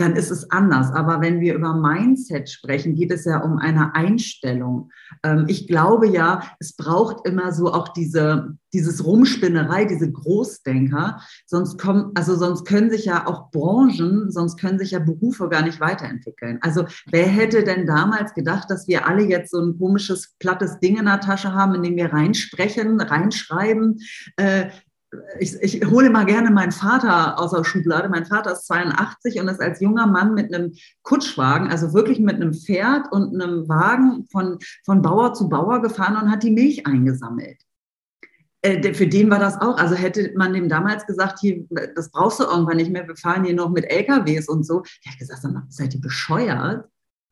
dann 0.00 0.16
ist 0.16 0.30
es 0.30 0.50
anders. 0.50 0.90
Aber 0.92 1.20
wenn 1.20 1.40
wir 1.40 1.54
über 1.54 1.74
Mindset 1.74 2.48
sprechen, 2.48 2.94
geht 2.94 3.12
es 3.12 3.26
ja 3.26 3.42
um 3.42 3.58
eine 3.58 3.94
Einstellung. 3.94 4.90
Ähm, 5.22 5.44
ich 5.46 5.68
glaube 5.68 6.08
ja, 6.08 6.42
es 6.58 6.74
braucht 6.74 7.26
immer 7.26 7.52
so 7.52 7.72
auch 7.72 7.88
diese, 7.88 8.56
dieses 8.72 9.04
Rumspinnerei, 9.04 9.84
diese 9.84 10.10
Großdenker. 10.10 11.20
Sonst 11.46 11.69
kommen, 11.78 12.12
also 12.14 12.36
sonst 12.36 12.64
können 12.64 12.90
sich 12.90 13.04
ja 13.04 13.26
auch 13.26 13.50
Branchen, 13.50 14.30
sonst 14.30 14.58
können 14.58 14.78
sich 14.78 14.92
ja 14.92 14.98
Berufe 14.98 15.48
gar 15.48 15.62
nicht 15.62 15.80
weiterentwickeln. 15.80 16.58
Also 16.62 16.86
wer 17.10 17.26
hätte 17.26 17.64
denn 17.64 17.86
damals 17.86 18.34
gedacht, 18.34 18.70
dass 18.70 18.88
wir 18.88 19.06
alle 19.06 19.22
jetzt 19.22 19.50
so 19.50 19.60
ein 19.60 19.78
komisches, 19.78 20.34
plattes 20.38 20.78
Ding 20.80 20.98
in 20.98 21.06
der 21.06 21.20
Tasche 21.20 21.54
haben, 21.54 21.74
in 21.74 21.82
dem 21.82 21.96
wir 21.96 22.12
reinsprechen, 22.12 23.00
reinschreiben, 23.00 23.98
äh, 24.36 24.70
ich, 25.38 25.56
ich 25.60 25.84
hole 25.86 26.10
mal 26.10 26.24
gerne 26.24 26.50
meinen 26.50 26.72
Vater 26.72 27.38
aus 27.38 27.50
der 27.50 27.64
Schublade. 27.64 28.08
Mein 28.08 28.26
Vater 28.26 28.52
ist 28.52 28.66
82 28.66 29.40
und 29.40 29.48
ist 29.48 29.60
als 29.60 29.80
junger 29.80 30.06
Mann 30.06 30.34
mit 30.34 30.54
einem 30.54 30.72
Kutschwagen, 31.02 31.68
also 31.68 31.92
wirklich 31.92 32.20
mit 32.20 32.36
einem 32.36 32.54
Pferd 32.54 33.10
und 33.10 33.34
einem 33.34 33.68
Wagen 33.68 34.26
von, 34.30 34.58
von 34.84 35.02
Bauer 35.02 35.34
zu 35.34 35.48
Bauer 35.48 35.82
gefahren 35.82 36.16
und 36.16 36.30
hat 36.30 36.42
die 36.42 36.52
Milch 36.52 36.86
eingesammelt. 36.86 37.58
Äh, 38.62 38.94
für 38.94 39.06
den 39.06 39.30
war 39.30 39.38
das 39.38 39.60
auch, 39.60 39.78
also 39.78 39.94
hätte 39.94 40.32
man 40.36 40.52
dem 40.52 40.68
damals 40.68 41.06
gesagt, 41.06 41.38
hier, 41.40 41.64
das 41.94 42.10
brauchst 42.10 42.40
du 42.40 42.44
irgendwann 42.44 42.76
nicht 42.76 42.90
mehr, 42.90 43.08
wir 43.08 43.16
fahren 43.16 43.44
hier 43.44 43.54
noch 43.54 43.70
mit 43.70 43.90
LKWs 43.90 44.48
und 44.48 44.64
so. 44.64 44.82
Ich 44.84 45.10
hätte 45.10 45.18
gesagt, 45.18 45.42
seid 45.68 45.94
ihr 45.94 46.00
bescheuert? 46.00 46.86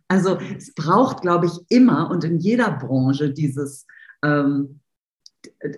Also 0.08 0.38
es 0.56 0.72
braucht, 0.74 1.20
glaube 1.20 1.46
ich, 1.46 1.52
immer 1.68 2.10
und 2.10 2.24
in 2.24 2.38
jeder 2.38 2.70
Branche 2.70 3.30
dieses, 3.30 3.86
ähm, 4.24 4.80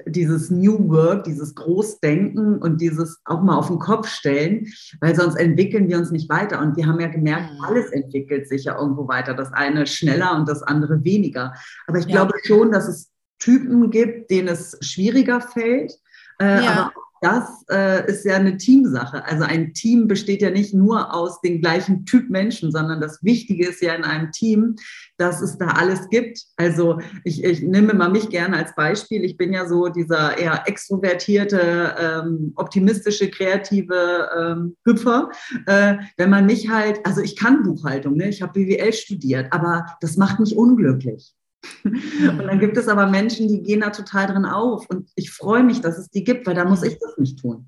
dieses 0.06 0.50
New 0.50 0.88
Work, 0.88 1.24
dieses 1.24 1.54
Großdenken 1.54 2.58
und 2.58 2.80
dieses 2.80 3.20
auch 3.24 3.42
mal 3.42 3.56
auf 3.56 3.66
den 3.66 3.78
Kopf 3.78 4.08
stellen, 4.08 4.66
weil 5.00 5.14
sonst 5.14 5.34
entwickeln 5.34 5.88
wir 5.88 5.98
uns 5.98 6.12
nicht 6.12 6.30
weiter. 6.30 6.60
Und 6.60 6.76
wir 6.76 6.86
haben 6.86 7.00
ja 7.00 7.08
gemerkt, 7.08 7.52
mhm. 7.52 7.64
alles 7.64 7.90
entwickelt 7.90 8.48
sich 8.48 8.64
ja 8.64 8.78
irgendwo 8.78 9.08
weiter. 9.08 9.34
Das 9.34 9.52
eine 9.52 9.86
schneller 9.86 10.36
und 10.36 10.48
das 10.48 10.62
andere 10.62 11.02
weniger. 11.04 11.54
Aber 11.86 11.98
ich 11.98 12.06
ja. 12.06 12.12
glaube 12.12 12.34
schon, 12.44 12.70
dass 12.70 12.88
es 12.88 13.09
Typen 13.40 13.90
gibt, 13.90 14.30
denen 14.30 14.48
es 14.48 14.78
schwieriger 14.80 15.40
fällt. 15.40 15.92
Äh, 16.40 16.64
ja. 16.64 16.70
Aber 16.70 16.92
das 17.20 17.64
äh, 17.70 18.10
ist 18.10 18.24
ja 18.24 18.36
eine 18.36 18.56
Teamsache. 18.56 19.24
Also 19.26 19.44
ein 19.44 19.74
Team 19.74 20.08
besteht 20.08 20.40
ja 20.40 20.50
nicht 20.50 20.72
nur 20.72 21.12
aus 21.12 21.40
den 21.42 21.60
gleichen 21.60 22.06
Typ 22.06 22.30
Menschen, 22.30 22.72
sondern 22.72 23.00
das 23.00 23.22
Wichtige 23.22 23.68
ist 23.68 23.82
ja 23.82 23.94
in 23.94 24.04
einem 24.04 24.32
Team, 24.32 24.76
dass 25.18 25.42
es 25.42 25.58
da 25.58 25.66
alles 25.66 26.08
gibt. 26.08 26.42
Also 26.56 26.98
ich, 27.24 27.44
ich 27.44 27.60
nehme 27.62 27.92
mal 27.92 28.08
mich 28.08 28.30
gerne 28.30 28.56
als 28.56 28.74
Beispiel. 28.74 29.22
Ich 29.22 29.36
bin 29.36 29.52
ja 29.52 29.68
so 29.68 29.88
dieser 29.88 30.38
eher 30.38 30.62
extrovertierte, 30.66 31.94
ähm, 31.98 32.52
optimistische, 32.56 33.28
kreative 33.30 34.30
ähm, 34.38 34.76
Hüpfer. 34.86 35.30
Äh, 35.66 35.98
wenn 36.16 36.30
man 36.30 36.46
mich 36.46 36.70
halt, 36.70 37.04
also 37.04 37.20
ich 37.20 37.36
kann 37.36 37.62
Buchhaltung, 37.62 38.16
ne? 38.16 38.30
ich 38.30 38.40
habe 38.40 38.54
BWL 38.54 38.94
studiert, 38.94 39.52
aber 39.52 39.84
das 40.00 40.16
macht 40.16 40.40
mich 40.40 40.56
unglücklich. 40.56 41.34
Und 41.84 42.46
dann 42.46 42.58
gibt 42.58 42.76
es 42.76 42.88
aber 42.88 43.06
Menschen, 43.06 43.48
die 43.48 43.62
gehen 43.62 43.80
da 43.80 43.90
total 43.90 44.26
drin 44.26 44.44
auf. 44.44 44.88
Und 44.88 45.10
ich 45.14 45.30
freue 45.30 45.62
mich, 45.62 45.80
dass 45.80 45.98
es 45.98 46.08
die 46.08 46.24
gibt, 46.24 46.46
weil 46.46 46.54
da 46.54 46.64
muss 46.64 46.82
ich 46.82 46.98
das 46.98 47.16
nicht 47.18 47.38
tun. 47.38 47.66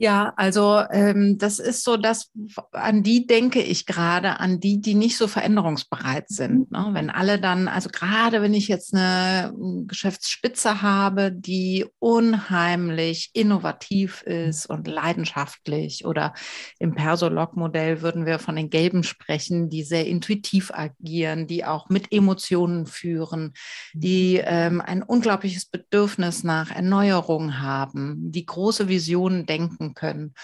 Mhm. 0.00 0.04
Ja, 0.04 0.32
also 0.36 0.82
ähm, 0.90 1.36
das 1.38 1.58
ist 1.58 1.84
so, 1.84 1.96
dass 1.96 2.30
an 2.72 3.02
die 3.02 3.26
denke 3.26 3.60
ich 3.60 3.86
gerade, 3.86 4.40
an 4.40 4.58
die, 4.58 4.80
die 4.80 4.94
nicht 4.94 5.16
so 5.16 5.28
veränderungsbereit 5.28 6.28
sind. 6.28 6.72
Ne? 6.72 6.90
Wenn 6.92 7.10
alle 7.10 7.38
dann, 7.38 7.68
also 7.68 7.90
gerade 7.90 8.40
wenn 8.42 8.54
ich 8.54 8.68
jetzt 8.68 8.94
eine 8.94 9.52
Geschäftsspitze 9.86 10.82
habe, 10.82 11.30
die 11.32 11.86
unheimlich 11.98 13.30
innovativ 13.34 14.22
ist 14.22 14.66
und 14.66 14.88
leidenschaftlich 14.88 16.06
oder 16.06 16.32
im 16.78 16.94
Persolog-Modell 16.94 18.00
würden 18.00 18.24
wir 18.24 18.38
von 18.38 18.56
den 18.56 18.70
Gelben 18.70 19.02
sprechen, 19.02 19.68
die 19.68 19.82
sehr 19.82 20.06
intuitiv 20.06 20.70
agieren, 20.72 21.46
die 21.46 21.64
auch 21.64 21.90
mit 21.90 22.10
Emotionen 22.10 22.86
führen, 22.86 23.52
die 23.92 24.40
ähm, 24.42 24.80
ein 24.80 25.02
unglaubliches 25.02 25.66
Bedürfnis 25.66 26.42
nach 26.42 26.70
Erneuerung 26.70 27.58
haben, 27.58 28.32
die 28.32 28.46
große 28.46 28.88
Visionen 28.88 29.44
denken 29.44 29.89
können. 29.94 30.34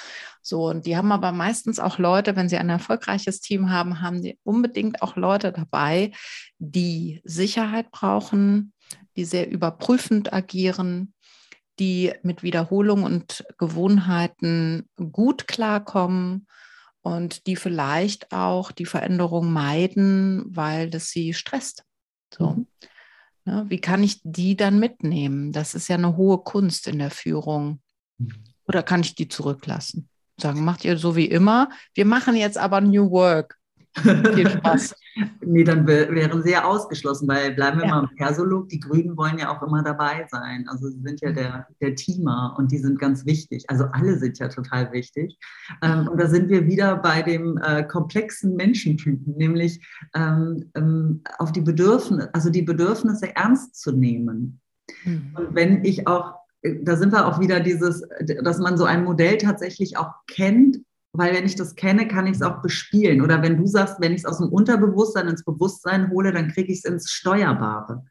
So, 0.43 0.69
und 0.69 0.87
die 0.87 0.97
haben 0.97 1.13
aber 1.13 1.33
meistens 1.33 1.79
auch 1.79 1.99
Leute, 1.99 2.37
wenn 2.37 2.49
sie 2.49 2.57
ein 2.57 2.69
erfolgreiches 2.69 3.41
Team 3.41 3.71
haben, 3.71 4.01
haben 4.01 4.23
sie 4.23 4.39
unbedingt 4.45 5.03
auch 5.03 5.17
Leute 5.17 5.53
dabei, 5.53 6.13
die 6.59 7.21
Sicherheit 7.25 7.91
brauchen, 7.91 8.73
die 9.17 9.25
sehr 9.25 9.51
überprüfend 9.51 10.33
agieren, 10.33 11.15
die 11.79 12.13
mit 12.23 12.43
Wiederholung 12.43 13.03
und 13.03 13.45
Gewohnheiten 13.59 14.89
gut 15.13 15.47
klarkommen 15.47 16.47
und 17.03 17.47
die 17.47 17.57
vielleicht 17.57 18.33
auch 18.33 18.73
die 18.73 18.87
Veränderung 18.87 19.53
meiden, 19.53 20.45
weil 20.49 20.91
das 20.91 21.11
sie 21.11 21.35
stresst. 21.35 21.85
So. 22.33 22.51
Mhm. 22.51 22.67
Ja, 23.45 23.71
wie 23.71 23.81
kann 23.81 24.03
ich 24.03 24.21
die 24.25 24.57
dann 24.57 24.81
mitnehmen? 24.81 25.53
Das 25.53 25.77
ist 25.77 25.87
ja 25.87 25.95
eine 25.95 26.17
hohe 26.17 26.39
Kunst 26.39 26.89
in 26.89 26.99
der 26.99 27.13
Führung. 27.13 27.81
Mhm. 28.67 28.73
Oder 28.73 28.83
kann 28.83 29.01
ich 29.01 29.15
die 29.15 29.29
zurücklassen? 29.29 30.09
Sagen, 30.39 30.65
macht 30.65 30.85
ihr 30.85 30.99
so 30.99 31.17
wie 31.17 31.27
immer. 31.27 31.71
Wir 31.95 32.05
machen 32.05 32.37
jetzt 32.37 32.59
aber 32.59 32.81
New 32.81 33.11
Work. 33.11 33.57
Viel 34.03 34.51
Spaß. 34.51 34.95
nee, 35.41 35.65
dann 35.65 35.87
wären 35.87 36.43
sie 36.43 36.51
ja 36.51 36.65
ausgeschlossen, 36.65 37.27
weil 37.29 37.55
bleiben 37.55 37.79
wir 37.79 37.87
ja. 37.87 37.95
mal 37.95 38.09
im 38.11 38.17
Persolog, 38.17 38.69
die 38.69 38.81
Grünen 38.81 39.17
wollen 39.17 39.39
ja 39.39 39.57
auch 39.57 39.63
immer 39.63 39.83
dabei 39.83 40.27
sein. 40.31 40.69
Also 40.69 40.89
sie 40.89 41.01
sind 41.01 41.21
ja 41.23 41.33
der, 41.33 41.67
der 41.81 41.95
Teamer 41.95 42.55
und 42.59 42.71
die 42.71 42.79
sind 42.79 42.99
ganz 42.99 43.25
wichtig. 43.25 43.65
Also 43.69 43.85
alle 43.93 44.19
sind 44.19 44.39
ja 44.39 44.49
total 44.49 44.93
wichtig. 44.93 45.39
Ähm, 45.83 46.09
und 46.09 46.21
da 46.21 46.29
sind 46.29 46.51
wir 46.51 46.67
wieder 46.67 46.97
bei 46.97 47.23
dem 47.23 47.59
äh, 47.59 47.85
komplexen 47.85 48.55
Menschentypen, 48.55 49.35
nämlich 49.37 49.81
ähm, 50.15 50.71
ähm, 50.75 51.23
auf 51.39 51.53
die 51.53 51.63
Bedürfnisse, 51.63 52.35
also 52.35 52.51
die 52.51 52.63
Bedürfnisse 52.63 53.35
ernst 53.35 53.81
zu 53.81 53.93
nehmen. 53.93 54.61
Mhm. 55.05 55.35
Und 55.35 55.55
wenn 55.55 55.85
ich 55.85 56.07
auch 56.07 56.35
da 56.83 56.97
sind 56.97 57.13
wir 57.13 57.27
auch 57.27 57.41
wieder 57.41 57.61
dieses, 57.61 58.03
dass 58.43 58.59
man 58.59 58.77
so 58.77 58.85
ein 58.85 59.05
Modell 59.05 59.39
tatsächlich 59.39 59.97
auch 59.97 60.13
kennt, 60.27 60.79
weil 61.13 61.35
wenn 61.35 61.47
ich 61.47 61.57
das 61.57 61.75
kenne, 61.75 62.09
kann 62.09 62.27
ich 62.27 62.37
es 62.37 62.43
auch 62.43 62.63
bespielen. 62.63 63.23
Oder 63.23 63.43
wenn 63.43 63.57
du 63.57 63.67
sagst, 63.67 63.97
wenn 64.01 64.13
ich 64.13 64.19
es 64.19 64.25
aus 64.25 64.39
dem 64.39 64.49
Unterbewusstsein 64.49 65.29
ins 65.29 65.45
Bewusstsein 65.45 66.11
hole, 66.11 66.33
dann 66.33 66.49
kriege 66.49 66.73
ich 66.73 66.79
es 66.81 66.85
ins 66.85 67.11
Steuerbare. 67.11 68.05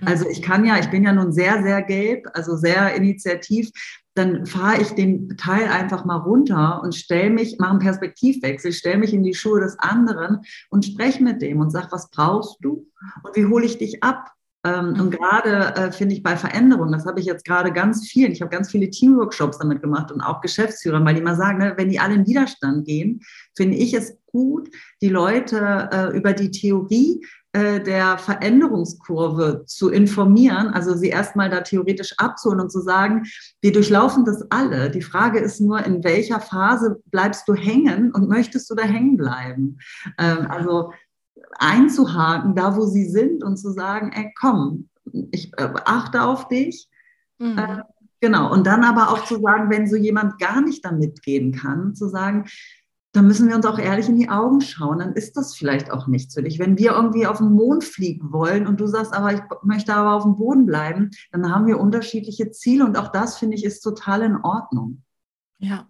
Mhm. 0.00 0.08
Also 0.08 0.28
ich 0.28 0.42
kann 0.42 0.64
ja, 0.64 0.78
ich 0.78 0.90
bin 0.90 1.04
ja 1.04 1.12
nun 1.12 1.32
sehr, 1.32 1.62
sehr 1.62 1.82
gelb, 1.82 2.26
also 2.32 2.56
sehr 2.56 2.94
initiativ. 2.94 3.70
Dann 4.14 4.46
fahre 4.46 4.80
ich 4.80 4.90
den 4.90 5.36
Teil 5.36 5.66
einfach 5.68 6.04
mal 6.04 6.18
runter 6.18 6.80
und 6.82 6.94
stelle 6.94 7.30
mich, 7.30 7.58
mache 7.58 7.70
einen 7.70 7.80
Perspektivwechsel, 7.80 8.72
stelle 8.72 8.98
mich 8.98 9.12
in 9.12 9.24
die 9.24 9.34
Schuhe 9.34 9.60
des 9.60 9.76
anderen 9.80 10.42
und 10.70 10.84
spreche 10.84 11.22
mit 11.22 11.42
dem 11.42 11.60
und 11.60 11.70
sage, 11.70 11.88
was 11.90 12.10
brauchst 12.10 12.58
du 12.60 12.86
und 13.24 13.34
wie 13.34 13.46
hole 13.46 13.66
ich 13.66 13.78
dich 13.78 14.04
ab? 14.04 14.30
Ähm, 14.64 14.88
und 14.98 15.06
mhm. 15.06 15.10
gerade 15.10 15.74
äh, 15.76 15.92
finde 15.92 16.14
ich 16.14 16.22
bei 16.22 16.36
Veränderungen, 16.36 16.92
das 16.92 17.06
habe 17.06 17.20
ich 17.20 17.26
jetzt 17.26 17.44
gerade 17.44 17.72
ganz 17.72 18.06
viel, 18.06 18.32
ich 18.32 18.40
habe 18.40 18.50
ganz 18.50 18.70
viele 18.70 18.90
Teamworkshops 18.90 19.58
damit 19.58 19.82
gemacht 19.82 20.10
und 20.10 20.20
auch 20.20 20.40
Geschäftsführer, 20.40 21.04
weil 21.04 21.14
die 21.14 21.20
mal 21.20 21.36
sagen, 21.36 21.58
ne, 21.58 21.74
wenn 21.76 21.90
die 21.90 22.00
alle 22.00 22.14
in 22.14 22.26
Widerstand 22.26 22.86
gehen, 22.86 23.20
finde 23.54 23.76
ich 23.76 23.92
es 23.94 24.16
gut, 24.26 24.68
die 25.02 25.10
Leute 25.10 25.88
äh, 25.92 26.16
über 26.16 26.32
die 26.32 26.50
Theorie 26.50 27.20
äh, 27.54 27.80
der 27.80 28.18
Veränderungskurve 28.18 29.62
zu 29.66 29.90
informieren, 29.90 30.70
also 30.70 30.96
sie 30.96 31.10
erstmal 31.10 31.48
da 31.50 31.60
theoretisch 31.60 32.14
abzuholen 32.18 32.58
und 32.58 32.72
zu 32.72 32.80
sagen, 32.80 33.26
wir 33.60 33.70
durchlaufen 33.70 34.24
das 34.24 34.44
alle. 34.50 34.90
Die 34.90 35.02
Frage 35.02 35.38
ist 35.38 35.60
nur, 35.60 35.84
in 35.84 36.02
welcher 36.02 36.40
Phase 36.40 37.00
bleibst 37.12 37.46
du 37.46 37.54
hängen 37.54 38.10
und 38.10 38.28
möchtest 38.28 38.68
du 38.70 38.74
da 38.74 38.82
hängen 38.82 39.16
bleiben? 39.16 39.78
Ähm, 40.18 40.48
also 40.48 40.92
einzuhaken, 41.58 42.54
da 42.54 42.76
wo 42.76 42.86
sie 42.86 43.08
sind 43.08 43.42
und 43.44 43.56
zu 43.56 43.70
sagen, 43.70 44.12
ey, 44.12 44.32
komm, 44.38 44.88
ich 45.30 45.52
äh, 45.56 45.70
achte 45.84 46.22
auf 46.22 46.48
dich. 46.48 46.88
Mhm. 47.38 47.58
Äh, 47.58 47.82
genau. 48.20 48.52
Und 48.52 48.66
dann 48.66 48.84
aber 48.84 49.10
auch 49.10 49.24
zu 49.26 49.40
sagen, 49.40 49.70
wenn 49.70 49.86
so 49.86 49.96
jemand 49.96 50.38
gar 50.38 50.60
nicht 50.60 50.84
damit 50.84 51.22
gehen 51.22 51.52
kann, 51.52 51.94
zu 51.94 52.08
sagen, 52.08 52.46
dann 53.14 53.28
müssen 53.28 53.48
wir 53.48 53.54
uns 53.54 53.64
auch 53.64 53.78
ehrlich 53.78 54.08
in 54.08 54.16
die 54.16 54.28
Augen 54.28 54.60
schauen, 54.60 54.98
dann 54.98 55.12
ist 55.12 55.36
das 55.36 55.54
vielleicht 55.54 55.92
auch 55.92 56.08
nichts 56.08 56.34
für 56.34 56.42
dich. 56.42 56.58
Wenn 56.58 56.76
wir 56.76 56.92
irgendwie 56.92 57.28
auf 57.28 57.38
den 57.38 57.52
Mond 57.52 57.84
fliegen 57.84 58.32
wollen 58.32 58.66
und 58.66 58.80
du 58.80 58.88
sagst, 58.88 59.14
aber 59.14 59.32
ich 59.32 59.40
möchte 59.62 59.94
aber 59.94 60.14
auf 60.14 60.24
dem 60.24 60.34
Boden 60.34 60.66
bleiben, 60.66 61.10
dann 61.30 61.48
haben 61.48 61.66
wir 61.66 61.78
unterschiedliche 61.78 62.50
Ziele 62.50 62.84
und 62.84 62.98
auch 62.98 63.12
das 63.12 63.38
finde 63.38 63.56
ich 63.56 63.64
ist 63.64 63.82
total 63.82 64.22
in 64.22 64.36
Ordnung. 64.36 65.04
Ja. 65.58 65.88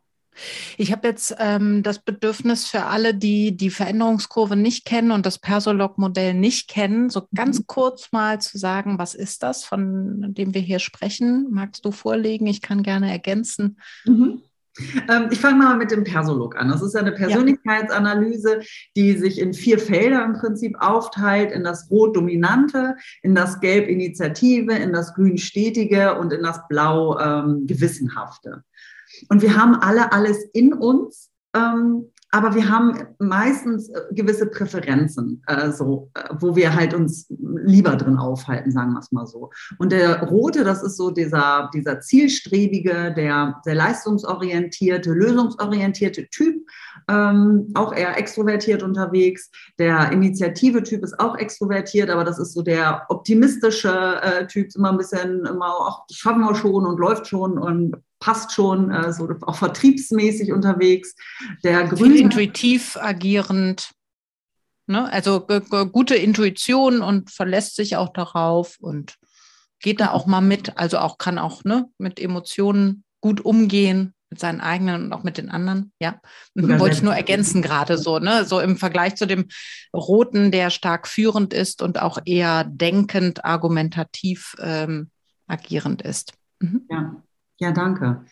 Ich 0.76 0.92
habe 0.92 1.08
jetzt 1.08 1.34
ähm, 1.38 1.82
das 1.82 1.98
Bedürfnis 1.98 2.66
für 2.66 2.84
alle, 2.84 3.14
die 3.14 3.56
die 3.56 3.70
Veränderungskurve 3.70 4.56
nicht 4.56 4.84
kennen 4.84 5.10
und 5.10 5.26
das 5.26 5.38
Persolog-Modell 5.38 6.34
nicht 6.34 6.68
kennen, 6.68 7.10
so 7.10 7.28
ganz 7.34 7.60
mhm. 7.60 7.64
kurz 7.66 8.12
mal 8.12 8.40
zu 8.40 8.58
sagen, 8.58 8.98
was 8.98 9.14
ist 9.14 9.42
das, 9.42 9.64
von 9.64 10.34
dem 10.34 10.54
wir 10.54 10.60
hier 10.60 10.78
sprechen? 10.78 11.48
Magst 11.50 11.84
du 11.84 11.92
vorlegen? 11.92 12.46
Ich 12.46 12.62
kann 12.62 12.82
gerne 12.82 13.10
ergänzen. 13.10 13.78
Mhm. 14.04 14.42
Ähm, 15.08 15.28
ich 15.30 15.38
fange 15.38 15.58
mal 15.58 15.76
mit 15.76 15.92
dem 15.92 16.02
Persolog 16.02 16.56
an. 16.56 16.68
Das 16.68 16.82
ist 16.82 16.96
eine 16.96 17.12
Persönlichkeitsanalyse, 17.12 18.60
die 18.96 19.12
sich 19.16 19.38
in 19.38 19.54
vier 19.54 19.78
Felder 19.78 20.24
im 20.24 20.32
Prinzip 20.34 20.76
aufteilt, 20.80 21.52
in 21.52 21.62
das 21.62 21.88
Rot-Dominante, 21.90 22.96
in 23.22 23.34
das 23.34 23.60
Gelb-Initiative, 23.60 24.74
in 24.74 24.92
das 24.92 25.14
Grün-Stetige 25.14 26.18
und 26.18 26.32
in 26.32 26.42
das 26.42 26.66
Blau-Gewissenhafte. 26.68 28.64
Und 29.28 29.42
wir 29.42 29.56
haben 29.56 29.74
alle 29.74 30.12
alles 30.12 30.42
in 30.52 30.72
uns, 30.72 31.30
ähm, 31.54 32.10
aber 32.34 32.56
wir 32.56 32.68
haben 32.68 32.98
meistens 33.20 33.88
äh, 33.90 34.00
gewisse 34.10 34.46
Präferenzen, 34.46 35.40
äh, 35.46 35.70
so, 35.70 36.10
äh, 36.14 36.34
wo 36.40 36.56
wir 36.56 36.74
halt 36.74 36.92
uns 36.92 37.26
lieber 37.28 37.94
drin 37.94 38.16
aufhalten, 38.16 38.72
sagen 38.72 38.92
wir 38.92 38.98
es 38.98 39.12
mal 39.12 39.24
so. 39.24 39.50
Und 39.78 39.92
der 39.92 40.20
rote, 40.24 40.64
das 40.64 40.82
ist 40.82 40.96
so 40.96 41.12
dieser, 41.12 41.70
dieser 41.72 42.00
zielstrebige, 42.00 43.14
der, 43.16 43.62
der 43.64 43.74
leistungsorientierte, 43.76 45.12
lösungsorientierte 45.12 46.26
Typ, 46.28 46.66
ähm, 47.08 47.68
auch 47.74 47.94
eher 47.94 48.18
extrovertiert 48.18 48.82
unterwegs. 48.82 49.52
Der 49.78 50.10
Initiative-Typ 50.10 51.04
ist 51.04 51.20
auch 51.20 51.36
extrovertiert, 51.36 52.10
aber 52.10 52.24
das 52.24 52.40
ist 52.40 52.52
so 52.52 52.62
der 52.62 53.02
optimistische 53.10 54.20
äh, 54.22 54.46
Typ, 54.48 54.74
immer 54.74 54.90
ein 54.90 54.98
bisschen 54.98 55.46
immer, 55.46 55.72
ach, 55.88 56.00
das 56.08 56.16
schaffen 56.16 56.40
wir 56.40 56.56
schon 56.56 56.84
und 56.84 56.98
läuft 56.98 57.28
schon 57.28 57.58
und 57.58 57.94
passt 58.20 58.52
schon, 58.52 58.90
äh, 58.90 59.12
so 59.12 59.28
auch 59.42 59.56
vertriebsmäßig 59.56 60.52
unterwegs. 60.52 61.14
Der 61.62 61.84
Grüne, 61.84 62.18
intuitiv 62.18 62.96
agierend, 62.96 63.90
ne? 64.86 65.10
also 65.12 65.46
gute 65.92 66.14
Intuition 66.14 67.02
und 67.02 67.30
verlässt 67.30 67.76
sich 67.76 67.96
auch 67.96 68.12
darauf 68.12 68.76
und 68.80 69.16
geht 69.80 70.00
da 70.00 70.10
auch 70.10 70.26
mal 70.26 70.40
mit, 70.40 70.78
also 70.78 70.98
auch 70.98 71.18
kann 71.18 71.38
auch 71.38 71.64
ne, 71.64 71.86
mit 71.98 72.18
Emotionen 72.18 73.04
gut 73.20 73.44
umgehen. 73.44 74.14
mit 74.30 74.40
seinen 74.40 74.60
eigenen 74.60 75.04
und 75.04 75.12
auch 75.12 75.22
mit 75.22 75.38
den 75.38 75.48
anderen. 75.48 75.92
Ja, 76.00 76.20
Sogar 76.54 76.80
wollte 76.80 76.96
ich 76.96 77.02
nur 77.02 77.14
ergänzen 77.14 77.62
gerade 77.62 77.96
so, 77.98 78.18
ne? 78.18 78.44
So 78.44 78.58
im 78.58 78.76
Vergleich 78.76 79.14
zu 79.14 79.26
dem 79.26 79.46
roten, 79.94 80.50
der 80.50 80.70
stark 80.70 81.06
führend 81.06 81.54
ist 81.54 81.82
und 81.82 82.00
auch 82.02 82.18
eher 82.24 82.64
denkend, 82.64 83.44
argumentativ 83.44 84.56
ähm, 84.60 85.10
agierend 85.46 86.02
ist. 86.02 86.32
Mhm. 86.58 86.82
Ja. 86.90 87.22
Ja, 87.64 87.72
danke. 87.72 88.24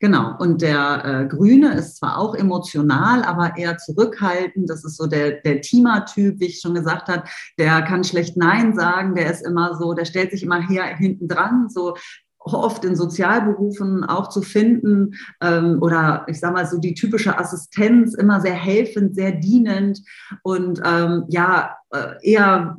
Genau. 0.00 0.36
Und 0.38 0.62
der 0.62 1.04
äh, 1.04 1.26
Grüne 1.26 1.74
ist 1.74 1.96
zwar 1.96 2.18
auch 2.18 2.34
emotional, 2.34 3.24
aber 3.24 3.56
eher 3.56 3.78
zurückhaltend. 3.78 4.70
Das 4.70 4.84
ist 4.84 4.96
so 4.96 5.06
der, 5.06 5.40
der 5.42 5.60
Teamer-Typ, 5.60 6.38
wie 6.38 6.46
ich 6.46 6.60
schon 6.60 6.74
gesagt 6.74 7.08
habe. 7.08 7.24
Der 7.58 7.82
kann 7.82 8.04
schlecht 8.04 8.36
Nein 8.36 8.74
sagen. 8.76 9.14
Der 9.14 9.30
ist 9.30 9.44
immer 9.44 9.76
so, 9.76 9.94
der 9.94 10.04
stellt 10.04 10.30
sich 10.30 10.44
immer 10.44 10.66
hier 10.66 10.84
hinten 10.84 11.26
dran. 11.26 11.68
So 11.68 11.96
oft 12.38 12.84
in 12.84 12.96
Sozialberufen 12.96 14.04
auch 14.04 14.28
zu 14.28 14.40
finden 14.40 15.14
ähm, 15.42 15.78
oder 15.82 16.24
ich 16.28 16.40
sage 16.40 16.54
mal 16.54 16.66
so 16.66 16.78
die 16.78 16.94
typische 16.94 17.36
Assistenz, 17.38 18.14
immer 18.14 18.40
sehr 18.40 18.54
helfend, 18.54 19.14
sehr 19.14 19.32
dienend 19.32 20.00
und 20.42 20.80
ähm, 20.84 21.24
ja, 21.28 21.76
eher 22.22 22.76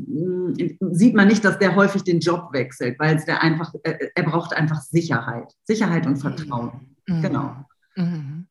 äh, 0.57 0.75
sieht 0.91 1.15
man 1.15 1.27
nicht, 1.27 1.43
dass 1.43 1.57
der 1.57 1.75
häufig 1.75 2.03
den 2.03 2.19
Job 2.19 2.53
wechselt, 2.53 2.99
weil 2.99 3.15
es 3.15 3.25
der 3.25 3.41
einfach, 3.41 3.73
äh, 3.83 4.09
er 4.13 4.23
braucht 4.23 4.53
einfach 4.53 4.81
Sicherheit, 4.81 5.51
Sicherheit 5.63 6.05
und 6.05 6.17
Vertrauen. 6.17 6.95
Mhm. 7.07 7.21
Genau. 7.21 7.65
Mhm. 7.95 8.48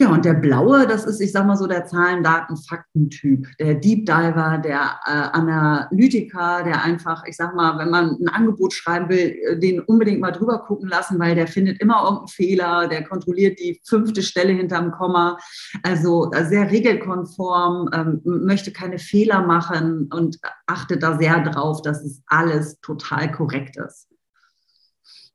Ja, 0.00 0.08
und 0.08 0.24
der 0.24 0.34
Blaue, 0.34 0.88
das 0.88 1.04
ist, 1.04 1.20
ich 1.20 1.30
sag 1.30 1.46
mal 1.46 1.56
so, 1.56 1.68
der 1.68 1.86
Zahlen, 1.86 2.24
Daten, 2.24 2.56
Fakten-Typ, 2.56 3.46
der 3.60 3.76
Deep 3.76 4.06
Diver, 4.06 4.58
der 4.58 4.98
äh, 5.06 5.10
Analytiker, 5.10 6.64
der 6.64 6.82
einfach, 6.82 7.22
ich 7.26 7.36
sag 7.36 7.54
mal, 7.54 7.78
wenn 7.78 7.90
man 7.90 8.16
ein 8.20 8.28
Angebot 8.28 8.72
schreiben 8.72 9.08
will, 9.08 9.36
äh, 9.46 9.56
den 9.56 9.78
unbedingt 9.78 10.20
mal 10.20 10.32
drüber 10.32 10.64
gucken 10.66 10.88
lassen, 10.88 11.20
weil 11.20 11.36
der 11.36 11.46
findet 11.46 11.80
immer 11.80 12.02
irgendeinen 12.02 12.26
Fehler, 12.26 12.88
der 12.88 13.04
kontrolliert 13.04 13.60
die 13.60 13.80
fünfte 13.84 14.22
Stelle 14.22 14.52
hinterm 14.52 14.90
Komma. 14.90 15.38
Also 15.84 16.28
äh, 16.32 16.44
sehr 16.44 16.72
regelkonform, 16.72 17.88
ähm, 17.92 18.20
möchte 18.24 18.72
keine 18.72 18.98
Fehler 18.98 19.46
machen 19.46 20.10
und 20.12 20.40
achtet 20.66 21.04
da 21.04 21.16
sehr 21.18 21.40
drauf, 21.44 21.82
dass 21.82 22.02
es 22.04 22.20
alles 22.26 22.80
total 22.80 23.30
korrekt 23.30 23.76
ist. 23.76 24.08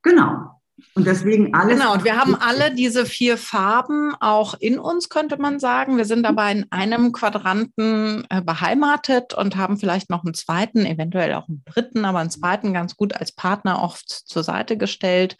Genau. 0.01 0.58
Und 0.95 1.05
deswegen 1.05 1.53
alles. 1.53 1.77
Genau, 1.77 1.93
und 1.93 2.03
wir 2.03 2.17
haben 2.17 2.35
alle 2.35 2.73
diese 2.73 3.05
vier 3.05 3.37
Farben 3.37 4.13
auch 4.19 4.53
in 4.59 4.79
uns, 4.79 5.09
könnte 5.09 5.37
man 5.37 5.59
sagen. 5.59 5.97
Wir 5.97 6.05
sind 6.05 6.25
aber 6.25 6.49
in 6.51 6.65
einem 6.71 7.11
Quadranten 7.11 8.25
äh, 8.29 8.41
beheimatet 8.41 9.33
und 9.33 9.55
haben 9.55 9.77
vielleicht 9.77 10.09
noch 10.09 10.23
einen 10.23 10.33
zweiten, 10.33 10.85
eventuell 10.85 11.33
auch 11.33 11.47
einen 11.47 11.63
dritten, 11.65 12.05
aber 12.05 12.19
einen 12.19 12.31
zweiten 12.31 12.73
ganz 12.73 12.95
gut 12.95 13.15
als 13.15 13.31
Partner 13.31 13.81
oft 13.81 14.09
zur 14.09 14.43
Seite 14.43 14.77
gestellt. 14.77 15.37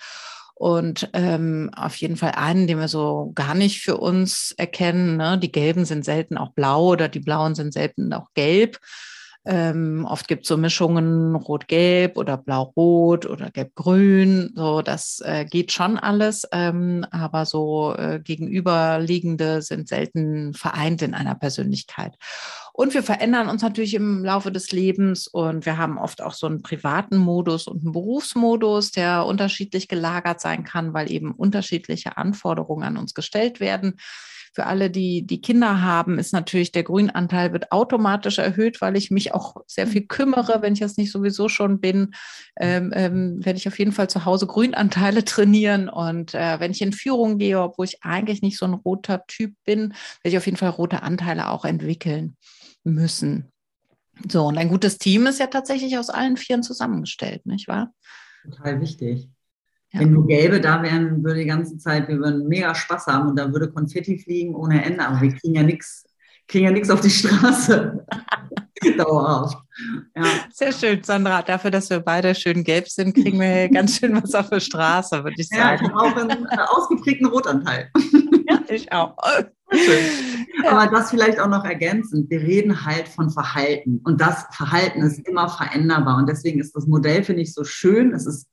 Und 0.56 1.10
ähm, 1.14 1.72
auf 1.74 1.96
jeden 1.96 2.18
Fall 2.18 2.34
einen, 2.36 2.68
den 2.68 2.80
wir 2.80 2.90
so 2.90 3.32
gar 3.34 3.56
nicht 3.56 3.82
für 3.82 3.96
uns 3.96 4.54
erkennen. 4.58 5.16
Ne? 5.16 5.38
Die 5.38 5.54
gelben 5.54 5.86
sind 5.86 6.04
selten 6.04 6.38
auch 6.38 6.52
blau 6.52 6.88
oder 6.88 7.08
die 7.08 7.22
blauen 7.22 7.56
sind 7.56 7.74
selten 7.74 8.12
auch 8.12 8.28
gelb. 8.34 8.78
Ähm, 9.46 10.06
oft 10.08 10.28
gibt 10.28 10.44
es 10.44 10.50
so 10.50 10.58
Mischungen 10.58 11.36
Rot-Gelb 11.36 12.18
oder 12.18 12.38
Blau-Rot 12.38 13.26
oder 13.26 13.50
Gelb-Grün. 13.50 14.52
So, 14.54 14.82
das 14.82 15.22
äh, 15.24 15.46
geht 15.46 15.72
schon 15.72 15.98
alles, 15.98 16.46
ähm, 16.52 17.06
aber 17.10 17.46
so 17.46 17.96
äh, 17.96 18.20
gegenüberliegende 18.20 19.62
sind 19.62 19.88
selten 19.88 20.54
vereint 20.54 21.02
in 21.02 21.14
einer 21.14 21.36
Persönlichkeit. 21.36 22.16
Und 22.74 22.94
wir 22.94 23.04
verändern 23.04 23.50
uns 23.50 23.62
natürlich 23.62 23.94
im 23.94 24.24
Laufe 24.24 24.52
des 24.52 24.72
Lebens 24.72 25.28
und 25.28 25.66
wir 25.66 25.78
haben 25.78 25.98
oft 25.98 26.22
auch 26.22 26.34
so 26.34 26.48
einen 26.48 26.62
privaten 26.62 27.18
Modus 27.18 27.68
und 27.68 27.82
einen 27.84 27.94
Berufsmodus, 27.94 28.92
der 28.92 29.26
unterschiedlich 29.26 29.88
gelagert 29.88 30.42
sein 30.42 30.64
kann, 30.64 30.94
weil 30.94 31.12
eben 31.12 31.32
unterschiedliche 31.32 32.18
Anforderungen 32.18 32.84
an 32.84 32.98
uns 32.98 33.14
gestellt 33.14 33.60
werden. 33.60 33.96
Für 34.54 34.66
alle, 34.66 34.90
die, 34.90 35.26
die 35.26 35.42
Kinder 35.42 35.82
haben, 35.82 36.20
ist 36.20 36.34
natürlich 36.34 36.72
der 36.72 36.84
Grünanteil 36.84 37.54
wird 37.54 37.72
automatisch 37.72 38.40
erhöht, 38.40 38.82
weil 38.82 38.98
ich 38.98 39.12
mich 39.12 39.34
auch 39.34 39.58
sehr 39.68 39.88
viel 39.88 40.08
kümmere, 40.08 40.62
wenn 40.62 40.74
ich 40.74 40.80
das 40.80 40.98
nicht 40.98 41.12
sowieso 41.12 41.50
schon 41.50 41.80
bin, 41.80 42.14
ähm, 42.60 42.92
ähm, 42.96 43.46
werde 43.46 43.58
ich 43.58 43.68
auf 43.68 43.80
jeden 43.80 43.92
Fall 43.92 44.10
zu 44.10 44.26
Hause 44.26 44.48
Grünanteile 44.48 45.24
trainieren. 45.26 45.90
Und 45.90 46.34
äh, 46.34 46.60
wenn 46.60 46.72
ich 46.72 46.82
in 46.82 46.94
Führung 46.94 47.38
gehe, 47.38 47.62
obwohl 47.62 47.86
ich 47.86 48.04
eigentlich 48.04 48.42
nicht 48.42 48.58
so 48.58 48.66
ein 48.66 48.74
roter 48.74 49.26
Typ 49.28 49.54
bin, 49.66 49.90
werde 49.90 49.96
ich 50.24 50.38
auf 50.38 50.46
jeden 50.46 50.58
Fall 50.58 50.70
rote 50.70 51.04
Anteile 51.04 51.50
auch 51.50 51.66
entwickeln 51.66 52.36
müssen. 52.84 53.52
So, 54.28 54.46
und 54.48 54.58
ein 54.58 54.70
gutes 54.70 54.98
Team 54.98 55.28
ist 55.28 55.40
ja 55.40 55.48
tatsächlich 55.48 55.98
aus 55.98 56.10
allen 56.10 56.38
Vieren 56.38 56.64
zusammengestellt, 56.64 57.46
nicht 57.46 57.68
wahr? 57.68 57.94
Total 58.44 58.82
wichtig. 58.82 59.30
Ja. 59.92 60.02
Wenn 60.02 60.12
nur 60.12 60.28
Gelbe 60.28 60.62
da 60.62 60.84
wären, 60.84 61.24
würde 61.24 61.40
die 61.40 61.48
ganze 61.48 61.78
Zeit, 61.78 62.08
wir 62.08 62.20
würden 62.20 62.48
mega 62.48 62.76
Spaß 62.76 63.08
haben 63.08 63.30
und 63.30 63.40
da 63.40 63.52
würde 63.52 63.72
Konfetti 63.72 64.20
fliegen 64.20 64.54
ohne 64.54 64.84
Ende, 64.84 65.06
aber 65.06 65.22
wir 65.22 65.34
kriegen 65.34 65.56
ja 65.56 65.64
nichts, 65.64 66.06
kriegen 66.48 66.66
ja 66.66 66.72
nichts 66.72 66.90
auf 66.92 67.02
die 67.02 67.10
Straße. 67.10 68.06
Dauerhaft. 68.98 69.58
Ja. 70.16 70.24
Sehr 70.52 70.72
schön, 70.72 71.04
Sandra. 71.04 71.42
Dafür, 71.42 71.72
dass 71.72 71.90
wir 71.90 72.00
beide 72.00 72.34
schön 72.34 72.64
gelb 72.64 72.88
sind, 72.88 73.14
kriegen 73.14 73.40
wir 73.40 73.68
ganz 73.70 73.98
schön 73.98 74.16
was 74.22 74.34
auf 74.34 74.50
der 74.50 74.62
Straße, 74.62 75.24
würde 75.24 75.36
ich 75.38 75.50
sagen. 75.50 75.86
Ja, 75.86 75.96
auch 75.96 76.16
einen 76.16 76.46
äh, 76.46 76.58
ausgeprägten 76.68 77.28
Rotanteil. 77.28 77.92
Ja, 78.48 78.62
ich 78.70 78.92
auch. 78.92 79.16
Aber 80.68 80.88
das 80.92 81.10
vielleicht 81.10 81.40
auch 81.40 81.50
noch 81.50 81.66
ergänzend. 81.66 82.30
Wir 82.30 82.40
reden 82.40 82.86
halt 82.86 83.08
von 83.08 83.30
Verhalten 83.30 84.02
und 84.06 84.22
das 84.22 84.46
Verhalten 84.52 85.02
ist 85.02 85.20
immer 85.28 85.50
veränderbar 85.50 86.18
und 86.18 86.28
deswegen 86.28 86.60
ist 86.60 86.76
das 86.76 86.88
Modell, 86.88 87.24
finde 87.24 87.42
ich, 87.42 87.54
so 87.54 87.64
schön. 87.64 88.14
Es 88.14 88.26
ist 88.26 88.48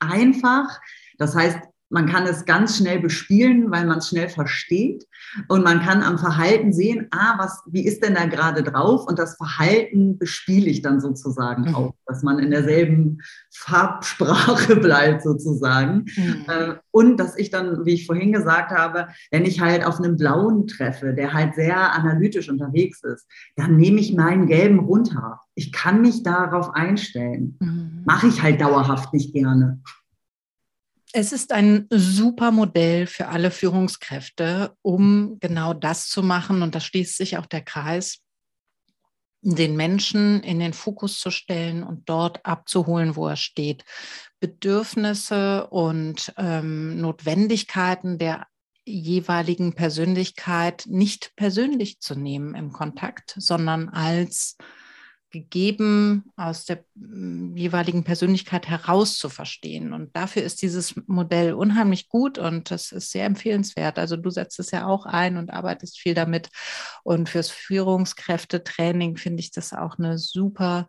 einfach. 0.00 0.80
Das 1.18 1.34
heißt, 1.34 1.58
man 1.88 2.06
kann 2.06 2.26
es 2.26 2.44
ganz 2.44 2.78
schnell 2.78 2.98
bespielen, 2.98 3.70
weil 3.70 3.86
man 3.86 3.98
es 3.98 4.08
schnell 4.08 4.28
versteht. 4.28 5.06
Und 5.48 5.62
man 5.64 5.80
kann 5.80 6.02
am 6.02 6.18
Verhalten 6.18 6.72
sehen, 6.72 7.06
ah, 7.10 7.34
was, 7.38 7.62
wie 7.66 7.86
ist 7.86 8.02
denn 8.02 8.14
da 8.14 8.26
gerade 8.26 8.62
drauf? 8.62 9.06
Und 9.06 9.18
das 9.18 9.36
Verhalten 9.36 10.18
bespiele 10.18 10.66
ich 10.66 10.82
dann 10.82 11.00
sozusagen 11.00 11.68
mhm. 11.68 11.74
auch, 11.74 11.94
dass 12.06 12.22
man 12.22 12.38
in 12.38 12.50
derselben 12.50 13.18
Farbsprache 13.54 14.76
bleibt 14.80 15.22
sozusagen. 15.22 16.06
Mhm. 16.16 16.44
Äh, 16.48 16.74
und 16.90 17.18
dass 17.18 17.36
ich 17.36 17.50
dann, 17.50 17.84
wie 17.84 17.94
ich 17.94 18.06
vorhin 18.06 18.32
gesagt 18.32 18.72
habe, 18.72 19.08
wenn 19.30 19.44
ich 19.44 19.60
halt 19.60 19.84
auf 19.84 19.98
einen 19.98 20.16
blauen 20.16 20.66
treffe, 20.66 21.12
der 21.12 21.32
halt 21.32 21.54
sehr 21.54 21.92
analytisch 21.92 22.48
unterwegs 22.48 23.02
ist, 23.04 23.26
dann 23.54 23.76
nehme 23.76 24.00
ich 24.00 24.14
meinen 24.14 24.46
gelben 24.46 24.80
runter. 24.80 25.40
Ich 25.54 25.72
kann 25.72 26.00
mich 26.00 26.22
darauf 26.22 26.74
einstellen. 26.74 27.56
Mhm. 27.60 28.02
Mache 28.04 28.26
ich 28.26 28.42
halt 28.42 28.60
dauerhaft 28.60 29.12
nicht 29.12 29.32
gerne. 29.32 29.80
Es 31.12 31.32
ist 31.32 31.52
ein 31.52 31.86
super 31.90 32.50
Modell 32.50 33.06
für 33.06 33.28
alle 33.28 33.50
Führungskräfte, 33.50 34.76
um 34.82 35.38
genau 35.40 35.72
das 35.72 36.08
zu 36.08 36.22
machen. 36.22 36.62
Und 36.62 36.74
da 36.74 36.80
schließt 36.80 37.16
sich 37.16 37.38
auch 37.38 37.46
der 37.46 37.62
Kreis, 37.62 38.18
den 39.42 39.76
Menschen 39.76 40.42
in 40.42 40.58
den 40.58 40.72
Fokus 40.72 41.20
zu 41.20 41.30
stellen 41.30 41.84
und 41.84 42.08
dort 42.08 42.44
abzuholen, 42.44 43.16
wo 43.16 43.28
er 43.28 43.36
steht. 43.36 43.84
Bedürfnisse 44.40 45.68
und 45.68 46.34
ähm, 46.36 47.00
Notwendigkeiten 47.00 48.18
der 48.18 48.46
jeweiligen 48.84 49.74
Persönlichkeit 49.74 50.84
nicht 50.86 51.34
persönlich 51.36 52.00
zu 52.00 52.14
nehmen 52.14 52.54
im 52.54 52.72
Kontakt, 52.72 53.34
sondern 53.36 53.88
als 53.88 54.56
gegeben 55.36 56.24
aus 56.36 56.64
der 56.64 56.84
mm, 56.94 57.56
jeweiligen 57.56 58.04
Persönlichkeit 58.04 58.68
heraus 58.68 59.18
zu 59.18 59.28
verstehen. 59.28 59.92
Und 59.92 60.16
dafür 60.16 60.42
ist 60.42 60.62
dieses 60.62 60.94
Modell 61.06 61.52
unheimlich 61.52 62.08
gut 62.08 62.38
und 62.38 62.70
das 62.70 62.92
ist 62.92 63.10
sehr 63.10 63.26
empfehlenswert. 63.26 63.98
Also 63.98 64.16
du 64.16 64.30
setzt 64.30 64.58
es 64.58 64.70
ja 64.70 64.86
auch 64.86 65.04
ein 65.04 65.36
und 65.36 65.50
arbeitest 65.52 65.98
viel 65.98 66.14
damit. 66.14 66.48
Und 67.02 67.28
fürs 67.28 67.50
Führungskräftetraining 67.50 69.16
finde 69.16 69.40
ich 69.40 69.50
das 69.50 69.72
auch 69.72 69.98
eine 69.98 70.18
super, 70.18 70.88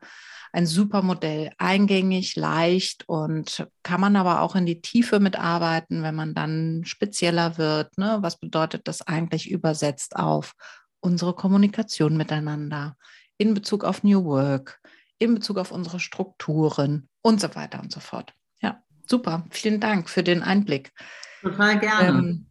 ein 0.54 0.66
super 0.66 1.02
Modell. 1.02 1.52
Eingängig, 1.58 2.36
leicht 2.38 3.04
und 3.08 3.68
kann 3.84 4.00
man 4.00 4.16
aber 4.16 4.42
auch 4.42 4.56
in 4.56 4.66
die 4.66 4.82
Tiefe 4.82 5.20
mitarbeiten, 5.20 6.04
wenn 6.04 6.16
man 6.16 6.34
dann 6.34 6.84
spezieller 6.86 7.58
wird. 7.58 7.98
Ne? 7.98 8.20
Was 8.22 8.40
bedeutet 8.40 8.88
das 8.88 9.02
eigentlich 9.02 9.52
übersetzt 9.52 10.16
auf 10.16 10.54
unsere 11.02 11.34
Kommunikation 11.36 12.16
miteinander? 12.16 12.96
In 13.38 13.54
Bezug 13.54 13.84
auf 13.84 14.04
New 14.04 14.24
Work, 14.26 14.82
in 15.20 15.36
Bezug 15.36 15.58
auf 15.58 15.72
unsere 15.72 16.00
Strukturen 16.00 17.10
und 17.22 17.42
so 17.42 17.56
weiter 17.56 17.80
und 17.82 17.92
so 17.92 18.00
fort. 18.00 18.34
Ja, 18.62 18.82
super. 19.06 19.46
Vielen 19.50 19.80
Dank 19.80 20.10
für 20.10 20.24
den 20.24 20.44
Einblick. 20.44 20.94
Total 21.42 21.80
gerne. 21.80 22.20
Ähm, 22.20 22.48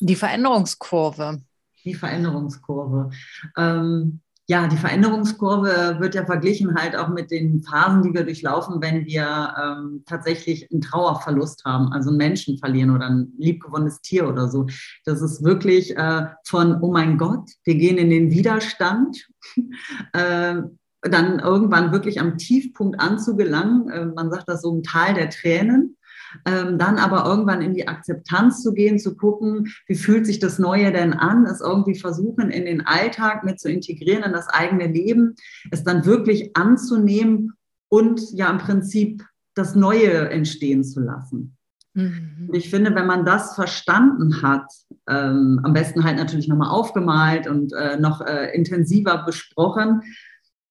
die 0.00 0.16
Veränderungskurve. 0.16 1.42
Die 1.84 1.94
Veränderungskurve. 1.94 3.10
Ähm, 3.56 4.20
ja, 4.52 4.66
die 4.66 4.76
Veränderungskurve 4.76 5.96
wird 5.98 6.14
ja 6.14 6.26
verglichen 6.26 6.74
halt 6.74 6.94
auch 6.94 7.08
mit 7.08 7.30
den 7.30 7.62
Phasen, 7.62 8.02
die 8.02 8.12
wir 8.12 8.22
durchlaufen, 8.22 8.82
wenn 8.82 9.06
wir 9.06 9.54
ähm, 9.58 10.02
tatsächlich 10.04 10.70
einen 10.70 10.82
Trauerverlust 10.82 11.64
haben, 11.64 11.90
also 11.90 12.10
einen 12.10 12.18
Menschen 12.18 12.58
verlieren 12.58 12.90
oder 12.90 13.06
ein 13.06 13.32
liebgewonnenes 13.38 14.02
Tier 14.02 14.28
oder 14.28 14.48
so. 14.48 14.66
Das 15.06 15.22
ist 15.22 15.42
wirklich 15.42 15.96
äh, 15.96 16.26
von, 16.44 16.82
oh 16.82 16.92
mein 16.92 17.16
Gott, 17.16 17.48
wir 17.64 17.76
gehen 17.76 17.96
in 17.96 18.10
den 18.10 18.30
Widerstand, 18.30 19.26
äh, 20.12 20.56
dann 21.00 21.38
irgendwann 21.38 21.90
wirklich 21.92 22.20
am 22.20 22.36
Tiefpunkt 22.36 23.00
anzugelangen. 23.00 23.88
Äh, 23.88 24.04
man 24.04 24.30
sagt 24.30 24.50
das 24.50 24.60
so 24.60 24.76
im 24.76 24.82
Tal 24.82 25.14
der 25.14 25.30
Tränen. 25.30 25.96
Ähm, 26.44 26.78
dann 26.78 26.98
aber 26.98 27.24
irgendwann 27.24 27.62
in 27.62 27.74
die 27.74 27.88
Akzeptanz 27.88 28.62
zu 28.62 28.72
gehen, 28.72 28.98
zu 28.98 29.16
gucken, 29.16 29.72
wie 29.86 29.94
fühlt 29.94 30.26
sich 30.26 30.38
das 30.38 30.58
Neue 30.58 30.92
denn 30.92 31.12
an, 31.12 31.46
es 31.46 31.60
irgendwie 31.60 31.98
versuchen, 31.98 32.50
in 32.50 32.64
den 32.64 32.86
Alltag 32.86 33.44
mit 33.44 33.60
zu 33.60 33.70
integrieren, 33.70 34.24
in 34.24 34.32
das 34.32 34.48
eigene 34.48 34.86
Leben, 34.86 35.34
es 35.70 35.84
dann 35.84 36.04
wirklich 36.04 36.56
anzunehmen 36.56 37.52
und 37.88 38.20
ja 38.32 38.50
im 38.50 38.58
Prinzip 38.58 39.22
das 39.54 39.74
Neue 39.74 40.30
entstehen 40.30 40.84
zu 40.84 41.00
lassen. 41.00 41.56
Mhm. 41.94 42.48
Ich 42.52 42.70
finde, 42.70 42.94
wenn 42.94 43.06
man 43.06 43.26
das 43.26 43.54
verstanden 43.54 44.42
hat, 44.42 44.66
ähm, 45.08 45.60
am 45.62 45.72
besten 45.72 46.04
halt 46.04 46.16
natürlich 46.16 46.48
nochmal 46.48 46.70
aufgemalt 46.70 47.46
und 47.46 47.72
äh, 47.74 47.98
noch 47.98 48.22
äh, 48.22 48.54
intensiver 48.54 49.24
besprochen, 49.24 50.02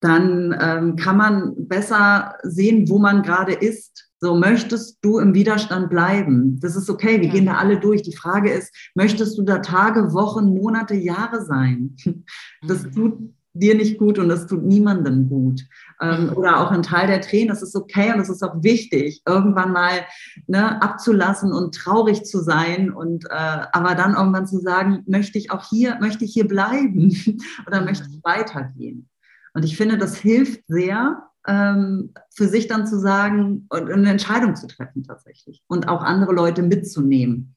dann 0.02 0.58
ähm, 0.60 0.96
kann 0.96 1.16
man 1.16 1.54
besser 1.68 2.36
sehen, 2.44 2.90
wo 2.90 3.00
man 3.00 3.22
gerade 3.22 3.54
ist. 3.54 4.10
So, 4.20 4.36
möchtest 4.36 4.98
du 5.02 5.20
im 5.20 5.34
Widerstand 5.34 5.90
bleiben? 5.90 6.60
Das 6.60 6.76
ist 6.76 6.90
okay, 6.90 7.22
wir 7.22 7.28
ja. 7.28 7.34
gehen 7.34 7.46
da 7.46 7.56
alle 7.56 7.80
durch. 7.80 8.02
Die 8.02 8.16
Frage 8.16 8.52
ist, 8.52 8.72
möchtest 8.94 9.38
du 9.38 9.44
da 9.44 9.60
Tage, 9.60 10.14
Wochen, 10.14 10.54
Monate, 10.54 10.96
Jahre 10.96 11.46
sein? 11.46 11.96
Das 12.68 12.84
mhm. 12.84 12.92
tut 12.92 13.18
dir 13.54 13.76
nicht 13.76 13.98
gut 13.98 14.18
und 14.20 14.30
das 14.30 14.48
tut 14.48 14.64
niemandem 14.64 15.28
gut. 15.28 15.62
Ähm, 16.00 16.28
mhm. 16.28 16.34
oder 16.34 16.62
auch 16.62 16.72
ein 16.72 16.84
Teil 16.84 17.08
der 17.08 17.22
Tränen, 17.22 17.50
das 17.50 17.62
ist 17.62 17.76
okay 17.76 18.12
und 18.12 18.20
das 18.20 18.30
ist 18.30 18.44
auch 18.44 18.64
wichtig, 18.64 19.22
irgendwann 19.28 19.72
mal 19.72 20.06
ne, 20.48 20.82
abzulassen 20.82 21.52
und 21.52 21.76
traurig 21.76 22.24
zu 22.24 22.40
sein 22.40 22.92
und 22.92 23.26
äh, 23.26 23.66
aber 23.72 23.96
dann 23.96 24.16
irgendwann 24.16 24.48
zu 24.48 24.60
sagen, 24.60 25.04
möchte 25.06 25.38
ich 25.38 25.52
auch 25.52 25.68
hier, 25.68 25.98
möchte 26.00 26.24
ich 26.24 26.34
hier 26.34 26.48
bleiben 26.48 27.16
oder 27.68 27.82
möchte 27.82 28.08
ich 28.10 28.24
weitergehen? 28.24 29.10
Und 29.54 29.64
ich 29.64 29.78
finde, 29.78 29.98
das 29.98 30.18
hilft 30.18 30.64
sehr, 30.68 31.24
ähm, 31.48 32.14
für 32.34 32.48
sich 32.48 32.68
dann 32.68 32.88
zu 32.88 33.00
sagen 33.00 33.66
und 33.70 33.92
eine 33.92 34.12
Entscheidung 34.12 34.56
zu 34.56 34.68
treffen 34.68 35.04
tatsächlich 35.04 35.64
und 35.68 35.88
auch 35.88 36.02
andere 36.02 36.34
Leute 36.34 36.62
mitzunehmen. 36.62 37.56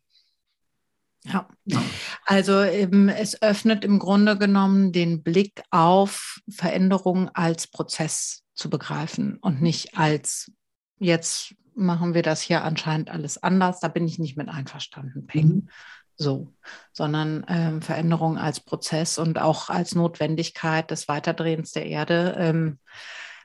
Ja. 1.25 1.49
ja. 1.65 1.83
Also 2.27 2.63
eben, 2.63 3.09
es 3.09 3.41
öffnet 3.41 3.85
im 3.85 3.99
Grunde 3.99 4.37
genommen 4.37 4.93
den 4.93 5.23
Blick 5.23 5.63
auf 5.71 6.41
Veränderungen 6.51 7.31
als 7.33 7.67
Prozess 7.67 8.43
zu 8.55 8.69
begreifen 8.71 9.39
und 9.41 9.63
nicht 9.63 9.97
als 9.97 10.53
jetzt 10.99 11.55
machen 11.75 12.15
wir 12.15 12.23
das 12.23 12.41
hier 12.41 12.63
anscheinend 12.63 13.11
alles 13.11 13.43
anders. 13.43 13.81
Da 13.81 13.89
bin 13.89 14.07
ich 14.07 14.19
nicht 14.19 14.37
mit 14.37 14.49
einverstanden, 14.49 15.27
Peng. 15.27 15.49
Mhm. 15.49 15.69
So, 16.17 16.53
sondern 16.93 17.45
ähm, 17.49 17.83
Veränderung 17.83 18.39
als 18.39 18.61
Prozess 18.61 19.19
und 19.19 19.41
auch 19.41 19.69
als 19.69 19.95
Notwendigkeit 19.95 20.91
des 20.91 21.09
Weiterdrehens 21.09 21.73
der 21.73 21.87
Erde. 21.87 22.37
Ähm, 22.39 22.79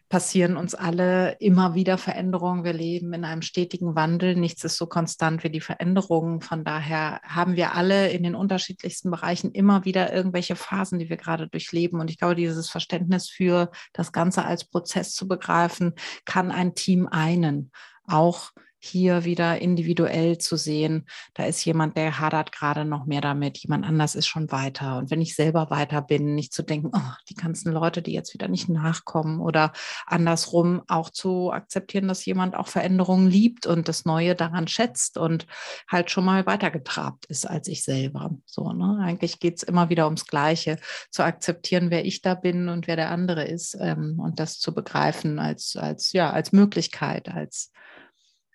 passieren 0.10 0.58
uns 0.58 0.73
alle 0.73 1.38
immer 1.39 1.75
wieder 1.75 1.99
Veränderungen. 1.99 2.63
Wir 2.63 2.73
leben 2.73 3.13
in 3.13 3.23
einem 3.23 3.43
stetigen 3.43 3.95
Wandel. 3.95 4.36
Nichts 4.36 4.63
ist 4.63 4.77
so 4.77 4.88
konstant 4.88 5.43
wie 5.43 5.51
die 5.51 5.62
Veränderungen. 5.62 6.41
Von 6.41 6.63
daher 6.63 7.21
haben 7.23 7.55
wir 7.55 7.75
alle 7.75 8.10
in 8.10 8.23
den 8.23 8.34
unterschiedlichsten 8.34 9.12
Bereichen 9.12 9.51
immer 9.51 9.86
wieder 9.86 10.12
irgendwelche 10.12 10.55
Phasen, 10.55 10.97
die 10.97 11.10
wir 11.10 11.17
gerade 11.17 11.47
durchleben. 11.47 11.99
Und 11.99 12.10
ich 12.10 12.17
glaube, 12.17 12.36
dieses 12.36 12.69
Verständnis 12.69 13.29
für 13.29 13.69
das 13.93 14.12
Ganze 14.12 14.43
als 14.45 14.65
Prozess 14.65 15.13
zu 15.13 15.27
begreifen, 15.27 15.93
kann 16.25 16.51
ein 16.51 16.73
Team 16.73 17.08
einen. 17.08 17.71
Auch 18.08 18.51
hier 18.79 19.25
wieder 19.25 19.59
individuell 19.59 20.37
zu 20.37 20.55
sehen, 20.55 21.05
da 21.33 21.45
ist 21.45 21.63
jemand, 21.65 21.97
der 21.97 22.19
hadert 22.19 22.51
gerade 22.51 22.85
noch 22.85 23.05
mehr 23.05 23.21
damit, 23.21 23.57
jemand 23.57 23.85
anders 23.85 24.15
ist 24.15 24.27
schon 24.27 24.51
weiter. 24.51 24.97
Und 24.97 25.11
wenn 25.11 25.21
ich 25.21 25.35
selber 25.35 25.69
weiter 25.69 26.01
bin, 26.01 26.33
nicht 26.35 26.53
zu 26.53 26.63
denken, 26.63 26.91
oh, 26.93 27.13
die 27.29 27.35
ganzen 27.35 27.71
Leute, 27.71 28.01
die 28.01 28.13
jetzt 28.13 28.33
wieder 28.33 28.47
nicht 28.47 28.69
nachkommen 28.69 29.41
oder 29.41 29.73
andersrum 30.05 30.81
auch 30.87 31.09
zu 31.09 31.51
akzeptieren, 31.51 32.07
dass 32.07 32.25
jemand 32.25 32.55
auch 32.55 32.67
Veränderungen 32.67 33.29
liebt 33.29 33.65
und 33.65 33.87
das 33.87 34.05
Neue 34.05 34.35
daran 34.35 34.67
schätzt 34.67 35.17
und 35.17 35.45
halt 35.87 36.09
schon 36.09 36.25
mal 36.25 36.45
weitergetrabt 36.45 37.25
ist 37.25 37.45
als 37.45 37.67
ich 37.67 37.83
selber. 37.83 38.31
So, 38.45 38.71
ne? 38.71 38.99
Eigentlich 39.01 39.39
geht 39.39 39.57
es 39.57 39.63
immer 39.63 39.89
wieder 39.89 40.05
ums 40.05 40.25
Gleiche, 40.25 40.77
zu 41.11 41.23
akzeptieren, 41.23 41.91
wer 41.91 42.05
ich 42.05 42.21
da 42.21 42.33
bin 42.33 42.69
und 42.69 42.87
wer 42.87 42.95
der 42.95 43.11
andere 43.11 43.43
ist 43.43 43.77
ähm, 43.79 44.19
und 44.19 44.39
das 44.39 44.59
zu 44.59 44.73
begreifen 44.73 45.39
als, 45.39 45.75
als, 45.75 46.13
ja, 46.13 46.31
als 46.31 46.51
Möglichkeit, 46.51 47.29
als 47.29 47.71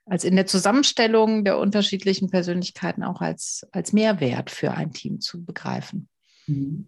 als 0.06 0.24
in 0.24 0.36
der 0.36 0.46
Zusammenstellung 0.46 1.44
der 1.44 1.58
unterschiedlichen 1.58 2.30
Persönlichkeiten 2.30 3.02
auch 3.02 3.20
als, 3.20 3.66
als 3.72 3.92
Mehrwert 3.92 4.50
für 4.50 4.72
ein 4.72 4.92
Team 4.92 5.20
zu 5.20 5.44
begreifen. 5.44 6.08
Mhm. 6.46 6.86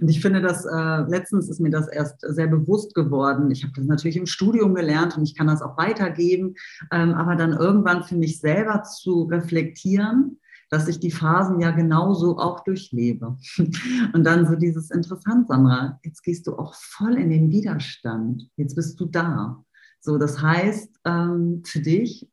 Und 0.00 0.08
ich 0.08 0.20
finde, 0.20 0.40
dass 0.40 0.64
äh, 0.64 1.10
letztens 1.10 1.48
ist 1.48 1.60
mir 1.60 1.70
das 1.70 1.88
erst 1.88 2.20
sehr 2.20 2.46
bewusst 2.46 2.94
geworden. 2.94 3.50
Ich 3.50 3.64
habe 3.64 3.72
das 3.74 3.86
natürlich 3.86 4.16
im 4.16 4.26
Studium 4.26 4.74
gelernt 4.74 5.16
und 5.16 5.24
ich 5.24 5.34
kann 5.34 5.48
das 5.48 5.62
auch 5.62 5.76
weitergeben, 5.76 6.54
ähm, 6.92 7.14
aber 7.14 7.34
dann 7.34 7.52
irgendwann 7.52 8.04
für 8.04 8.14
mich 8.14 8.38
selber 8.38 8.84
zu 8.84 9.24
reflektieren, 9.24 10.38
dass 10.70 10.88
ich 10.88 11.00
die 11.00 11.10
Phasen 11.10 11.60
ja 11.60 11.70
genauso 11.70 12.38
auch 12.38 12.64
durchlebe. 12.64 13.36
Und 14.12 14.24
dann 14.24 14.46
so 14.46 14.56
dieses 14.56 14.90
Interessant, 14.90 15.46
Sandra, 15.46 16.00
jetzt 16.02 16.22
gehst 16.22 16.46
du 16.46 16.56
auch 16.56 16.74
voll 16.74 17.16
in 17.16 17.30
den 17.30 17.50
Widerstand. 17.50 18.48
Jetzt 18.56 18.74
bist 18.74 18.98
du 18.98 19.04
da. 19.04 19.62
So, 20.00 20.18
das 20.18 20.42
heißt, 20.42 20.98
ähm, 21.04 21.62
für 21.64 21.80
dich 21.80 22.28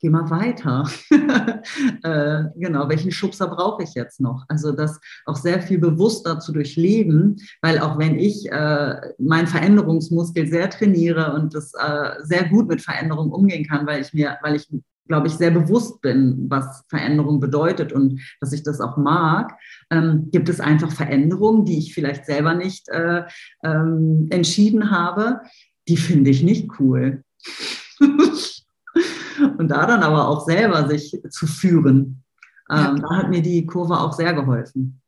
geh 0.00 0.10
mal 0.10 0.28
weiter. 0.30 0.88
äh, 2.02 2.44
genau, 2.56 2.88
welchen 2.88 3.10
Schubser 3.10 3.48
brauche 3.48 3.82
ich 3.82 3.94
jetzt 3.94 4.20
noch? 4.20 4.44
Also 4.48 4.72
das 4.72 5.00
auch 5.24 5.36
sehr 5.36 5.62
viel 5.62 5.78
bewusster 5.78 6.38
zu 6.38 6.52
durchleben, 6.52 7.36
weil 7.62 7.78
auch 7.78 7.98
wenn 7.98 8.18
ich 8.18 8.50
äh, 8.50 8.96
meinen 9.18 9.46
Veränderungsmuskel 9.46 10.46
sehr 10.46 10.70
trainiere 10.70 11.32
und 11.34 11.54
das 11.54 11.72
äh, 11.74 12.10
sehr 12.22 12.48
gut 12.48 12.68
mit 12.68 12.82
Veränderung 12.82 13.30
umgehen 13.32 13.66
kann, 13.66 13.86
weil 13.86 14.02
ich 14.02 14.12
mir, 14.12 14.36
weil 14.42 14.56
ich 14.56 14.68
glaube 15.06 15.28
ich, 15.28 15.34
sehr 15.34 15.50
bewusst 15.50 16.00
bin, 16.00 16.46
was 16.48 16.84
Veränderung 16.88 17.40
bedeutet 17.40 17.92
und 17.92 18.20
dass 18.40 18.52
ich 18.52 18.62
das 18.62 18.80
auch 18.80 18.96
mag, 18.96 19.56
ähm, 19.90 20.28
gibt 20.32 20.48
es 20.48 20.60
einfach 20.60 20.90
Veränderungen, 20.90 21.64
die 21.64 21.78
ich 21.78 21.94
vielleicht 21.94 22.26
selber 22.26 22.54
nicht 22.54 22.88
äh, 22.88 23.22
ähm, 23.62 24.26
entschieden 24.30 24.90
habe, 24.90 25.42
die 25.88 25.96
finde 25.96 26.30
ich 26.30 26.42
nicht 26.42 26.70
cool. 26.80 27.22
und 29.58 29.68
da 29.68 29.86
dann 29.86 30.02
aber 30.02 30.28
auch 30.28 30.44
selber 30.44 30.88
sich 30.88 31.20
zu 31.30 31.46
führen. 31.46 32.24
Ähm, 32.70 32.76
ja. 32.76 32.94
Da 32.94 33.16
hat 33.16 33.30
mir 33.30 33.42
die 33.42 33.66
Kurve 33.66 33.98
auch 33.98 34.12
sehr 34.12 34.34
geholfen. 34.34 35.00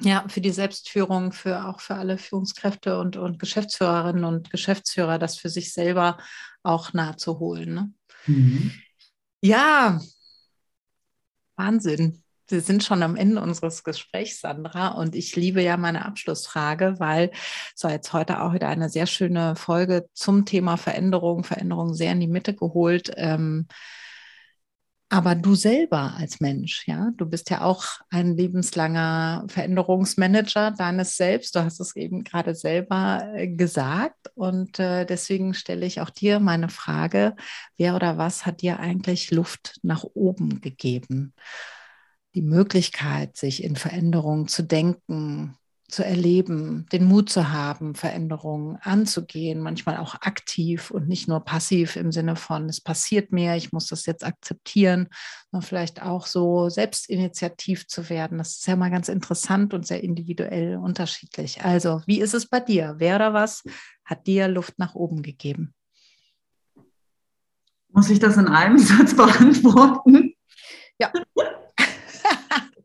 Ja, 0.00 0.24
für 0.28 0.40
die 0.40 0.50
Selbstführung, 0.50 1.32
für 1.32 1.66
auch 1.66 1.80
für 1.80 1.94
alle 1.94 2.18
Führungskräfte 2.18 2.98
und, 2.98 3.16
und 3.16 3.38
Geschäftsführerinnen 3.38 4.24
und 4.24 4.50
Geschäftsführer, 4.50 5.18
das 5.18 5.36
für 5.36 5.48
sich 5.48 5.72
selber 5.72 6.18
auch 6.62 6.92
nahe 6.92 7.16
zu 7.16 7.38
holen. 7.38 7.74
Ne? 7.74 7.92
Mhm. 8.26 8.72
Ja, 9.40 10.00
Wahnsinn. 11.56 12.21
Wir 12.52 12.60
sind 12.60 12.84
schon 12.84 13.02
am 13.02 13.16
Ende 13.16 13.40
unseres 13.40 13.82
Gesprächs, 13.82 14.40
Sandra, 14.40 14.88
und 14.88 15.16
ich 15.16 15.34
liebe 15.34 15.62
ja 15.62 15.76
meine 15.78 16.04
Abschlussfrage, 16.04 16.96
weil 16.98 17.30
so 17.74 17.88
jetzt 17.88 18.12
heute 18.12 18.42
auch 18.42 18.52
wieder 18.52 18.68
eine 18.68 18.90
sehr 18.90 19.06
schöne 19.06 19.56
Folge 19.56 20.06
zum 20.12 20.44
Thema 20.44 20.76
Veränderung, 20.76 21.44
Veränderung 21.44 21.94
sehr 21.94 22.12
in 22.12 22.20
die 22.20 22.28
Mitte 22.28 22.54
geholt. 22.54 23.10
Ähm, 23.16 23.66
aber 25.08 25.34
du 25.34 25.54
selber 25.54 26.14
als 26.16 26.40
Mensch, 26.40 26.84
ja, 26.86 27.10
du 27.16 27.26
bist 27.26 27.50
ja 27.50 27.62
auch 27.62 27.84
ein 28.08 28.34
lebenslanger 28.34 29.44
Veränderungsmanager 29.46 30.70
deines 30.70 31.18
Selbst. 31.18 31.54
Du 31.54 31.60
hast 31.60 31.80
es 31.80 31.94
eben 31.96 32.24
gerade 32.24 32.54
selber 32.54 33.30
äh, 33.34 33.48
gesagt. 33.48 34.30
Und 34.34 34.78
äh, 34.78 35.04
deswegen 35.04 35.52
stelle 35.52 35.84
ich 35.84 36.00
auch 36.00 36.08
dir 36.08 36.40
meine 36.40 36.70
Frage, 36.70 37.34
wer 37.76 37.94
oder 37.94 38.16
was 38.16 38.46
hat 38.46 38.62
dir 38.62 38.80
eigentlich 38.80 39.30
Luft 39.30 39.80
nach 39.82 40.04
oben 40.14 40.62
gegeben? 40.62 41.34
Die 42.34 42.42
Möglichkeit, 42.42 43.36
sich 43.36 43.62
in 43.62 43.76
Veränderungen 43.76 44.48
zu 44.48 44.62
denken, 44.62 45.56
zu 45.92 46.04
erleben, 46.04 46.86
den 46.90 47.04
Mut 47.04 47.28
zu 47.28 47.52
haben, 47.52 47.94
Veränderungen 47.94 48.78
anzugehen, 48.80 49.60
manchmal 49.60 49.98
auch 49.98 50.14
aktiv 50.14 50.90
und 50.90 51.06
nicht 51.06 51.28
nur 51.28 51.40
passiv 51.40 51.96
im 51.96 52.10
Sinne 52.10 52.34
von, 52.34 52.68
es 52.68 52.80
passiert 52.80 53.30
mir, 53.30 53.56
ich 53.56 53.72
muss 53.72 53.88
das 53.88 54.06
jetzt 54.06 54.24
akzeptieren, 54.24 55.08
sondern 55.50 55.68
vielleicht 55.68 56.02
auch 56.02 56.26
so 56.26 56.70
selbstinitiativ 56.70 57.86
zu 57.86 58.08
werden. 58.08 58.38
Das 58.38 58.56
ist 58.56 58.66
ja 58.66 58.74
mal 58.74 58.90
ganz 58.90 59.08
interessant 59.08 59.74
und 59.74 59.86
sehr 59.86 60.02
individuell 60.02 60.76
unterschiedlich. 60.76 61.62
Also, 61.62 62.00
wie 62.06 62.20
ist 62.20 62.34
es 62.34 62.46
bei 62.46 62.60
dir? 62.60 62.94
Wer 62.96 63.16
oder 63.16 63.34
was 63.34 63.62
hat 64.04 64.26
dir 64.26 64.48
Luft 64.48 64.78
nach 64.78 64.94
oben 64.94 65.22
gegeben? 65.22 65.74
Muss 67.90 68.08
ich 68.08 68.18
das 68.18 68.38
in 68.38 68.48
einem 68.48 68.78
Satz 68.78 69.14
beantworten? 69.14 70.32
Ja. 70.98 71.12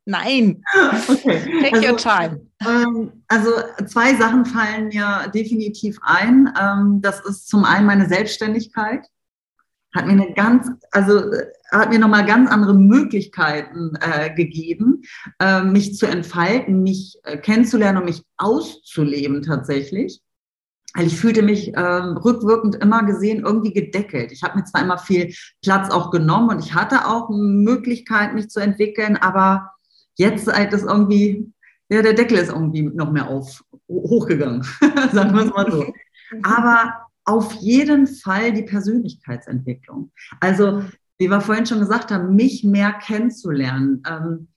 Nein. 0.08 0.63
Okay. 1.10 1.62
Take 1.62 1.75
also, 1.75 1.88
your 1.88 1.98
time. 1.98 2.42
Ähm, 2.65 3.23
also 3.27 3.52
zwei 3.88 4.15
Sachen 4.15 4.46
fallen 4.46 4.88
mir 4.88 5.29
definitiv 5.34 6.00
ein. 6.02 6.54
Ähm, 6.60 7.02
das 7.02 7.19
ist 7.25 7.50
zum 7.50 7.65
einen 7.65 7.86
meine 7.86 8.08
Selbstständigkeit. 8.08 9.06
Hat 9.94 10.06
mir 10.06 10.13
eine 10.13 10.34
ganz, 10.34 10.69
also 10.92 11.23
hat 11.71 11.90
mir 11.90 12.00
nochmal 12.00 12.25
ganz 12.25 12.50
andere 12.50 12.73
Möglichkeiten 12.73 13.98
äh, 14.00 14.34
gegeben, 14.34 15.02
äh, 15.40 15.62
mich 15.62 15.96
zu 15.96 16.06
entfalten, 16.06 16.84
mich 16.84 17.17
äh, 17.23 17.38
kennenzulernen 17.38 18.00
und 18.00 18.06
mich 18.06 18.23
auszuleben 18.38 19.42
tatsächlich. 19.42 20.21
weil 20.94 21.08
ich 21.08 21.19
fühlte 21.19 21.42
mich 21.42 21.73
ähm, 21.75 22.17
rückwirkend 22.17 22.75
immer 22.75 23.04
gesehen 23.04 23.44
irgendwie 23.46 23.73
gedeckelt. 23.73 24.32
Ich 24.32 24.44
habe 24.44 24.58
mir 24.58 24.65
zwar 24.65 24.84
immer 24.84 24.98
viel 24.98 25.34
Platz 25.62 25.90
auch 25.90 26.12
genommen 26.12 26.50
und 26.50 26.60
ich 26.63 26.73
hatte 26.73 27.08
auch 27.08 27.29
Möglichkeit, 27.29 28.34
mich 28.34 28.50
zu 28.50 28.60
entwickeln, 28.62 29.17
aber 29.17 29.71
jetzt 30.18 30.46
seit 30.46 30.74
es 30.74 30.84
irgendwie, 30.84 31.52
ja, 31.90 32.02
der 32.02 32.13
Deckel 32.13 32.38
ist 32.38 32.50
irgendwie 32.50 32.84
noch 32.84 33.12
mehr 33.12 33.28
auf, 33.28 33.63
hochgegangen, 33.88 34.63
sagen 35.13 35.34
wir 35.34 35.46
es 35.46 35.52
mal 35.52 35.72
so. 35.72 35.94
Aber 36.44 37.08
auf 37.26 37.54
jeden 37.54 38.08
Fall 38.08 38.54
die 38.54 38.63
Persönlichkeitsentwicklung. 38.63 40.12
Also, 40.40 40.84
wie 41.18 41.30
wir 41.30 41.42
vorhin 41.42 41.65
schon 41.65 41.80
gesagt 41.80 42.12
haben, 42.12 42.36
mich 42.36 42.63
mehr 42.63 42.94
kennenzulernen. 42.94 44.04
Ähm, 44.08 44.48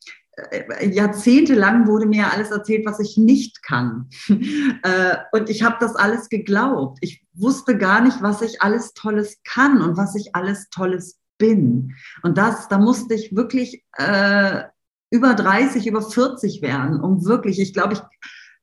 äh, 0.51 0.89
jahrzehntelang 0.89 1.87
wurde 1.87 2.07
mir 2.07 2.33
alles 2.33 2.51
erzählt, 2.51 2.87
was 2.87 3.01
ich 3.01 3.17
nicht 3.17 3.63
kann. 3.63 4.09
Äh, 4.83 5.17
und 5.33 5.51
ich 5.51 5.63
habe 5.63 5.77
das 5.79 5.95
alles 5.95 6.31
geglaubt. 6.31 6.99
Ich 7.03 7.27
wusste 7.35 7.77
gar 7.77 8.01
nicht, 8.01 8.23
was 8.23 8.41
ich 8.41 8.63
alles 8.63 8.95
Tolles 8.95 9.41
kann 9.45 9.83
und 9.83 9.99
was 9.99 10.15
ich 10.15 10.35
alles 10.35 10.71
Tolles 10.71 11.21
bin. 11.37 11.95
Und 12.23 12.39
das, 12.39 12.69
da 12.69 12.79
musste 12.79 13.13
ich 13.13 13.37
wirklich 13.37 13.85
äh, 13.99 14.63
über 15.11 15.35
30, 15.35 15.87
über 15.87 16.03
40 16.03 16.63
werden, 16.63 17.01
um 17.01 17.25
wirklich, 17.25 17.61
ich 17.61 17.75
glaube, 17.75 17.95
ich, 17.95 18.01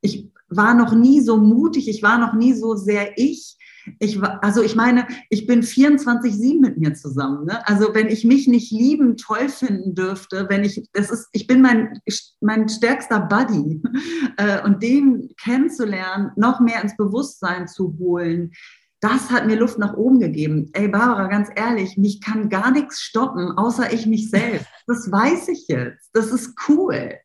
ich 0.02 0.32
war 0.50 0.74
noch 0.74 0.93
nie 0.93 1.22
so 1.22 1.38
mutig, 1.38 1.89
ich 1.89 2.02
war 2.02 2.18
noch 2.18 2.34
nie 2.34 2.54
so 2.54 2.76
sehr 2.76 3.18
ich. 3.18 3.58
Ich 4.00 4.20
war, 4.20 4.43
also 4.43 4.62
ich 4.62 4.76
meine, 4.76 5.08
ich 5.30 5.48
bin 5.48 5.62
24-7 5.62 6.60
mit 6.60 6.78
mir 6.78 6.93
zusammen. 6.93 7.45
Ne? 7.45 7.66
Also 7.68 7.93
wenn 7.93 8.08
ich 8.08 8.26
mich 8.26 8.48
nicht 8.48 8.72
lieben, 8.72 9.16
toll 9.16 9.48
finden 9.48 9.95
dürfte, 9.95 10.48
wenn 10.50 10.66
ich, 10.66 10.89
das 10.91 11.10
ist, 11.10 11.30
ich 11.32 11.48
bin 11.48 11.62
mein, 11.62 12.00
mein 12.41 12.68
stärkster 12.70 13.20
Buddy. 13.20 13.82
Äh, 14.39 14.64
und 14.64 14.84
den 14.84 15.30
kennenzulernen, 15.41 16.32
noch 16.36 16.60
mehr 16.60 16.82
ins 16.84 16.95
Bewusstsein 16.95 17.68
zu 17.68 17.98
holen, 17.98 18.52
das 19.00 19.30
hat 19.30 19.45
mir 19.45 19.56
Luft 19.58 19.78
nach 19.78 19.93
oben 19.93 20.20
gegeben. 20.20 20.70
Ey, 20.74 20.88
Barbara, 20.88 21.28
ganz 21.28 21.50
ehrlich, 21.56 21.98
mich 21.98 22.22
kann 22.22 22.50
gar 22.50 22.72
nichts 22.72 23.02
stoppen, 23.02 23.58
außer 23.58 23.93
ich 23.93 24.06
mich 24.06 24.30
selbst. 24.30 24.68
Das 24.88 25.12
weiß 25.12 25.50
ich 25.50 25.68
jetzt. 25.68 26.10
Das 26.14 26.28
ist 26.28 26.56
cool. 26.68 27.20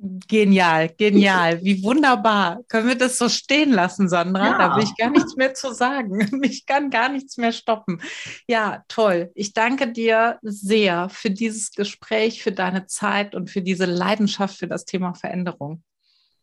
Genial, 0.00 0.90
genial. 0.96 1.60
Wie 1.64 1.82
wunderbar. 1.82 2.60
Können 2.68 2.86
wir 2.86 2.94
das 2.94 3.18
so 3.18 3.28
stehen 3.28 3.72
lassen, 3.72 4.08
Sandra? 4.08 4.50
Ja. 4.50 4.58
Da 4.58 4.76
will 4.76 4.84
ich 4.84 4.96
gar 4.96 5.10
nichts 5.10 5.34
mehr 5.34 5.54
zu 5.54 5.72
sagen. 5.72 6.16
Mich 6.38 6.66
kann 6.66 6.90
gar 6.90 7.08
nichts 7.08 7.36
mehr 7.36 7.50
stoppen. 7.50 8.00
Ja, 8.46 8.84
toll. 8.86 9.32
Ich 9.34 9.54
danke 9.54 9.90
dir 9.90 10.38
sehr 10.42 11.08
für 11.08 11.30
dieses 11.30 11.72
Gespräch, 11.72 12.44
für 12.44 12.52
deine 12.52 12.86
Zeit 12.86 13.34
und 13.34 13.50
für 13.50 13.60
diese 13.60 13.86
Leidenschaft 13.86 14.56
für 14.56 14.68
das 14.68 14.84
Thema 14.84 15.14
Veränderung. 15.14 15.82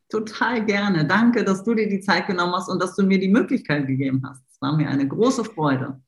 Total 0.10 0.64
gerne. 0.66 1.06
Danke, 1.06 1.44
dass 1.44 1.64
du 1.64 1.74
dir 1.74 1.90
die 1.90 2.00
Zeit 2.00 2.28
genommen 2.28 2.54
hast 2.54 2.70
und 2.70 2.82
dass 2.82 2.96
du 2.96 3.04
mir 3.04 3.20
die 3.20 3.28
Möglichkeit 3.28 3.88
gegeben 3.88 4.22
hast. 4.28 4.44
Es 4.52 4.62
war 4.62 4.76
mir 4.76 4.88
eine 4.88 5.08
große 5.08 5.44
Freude. 5.44 6.02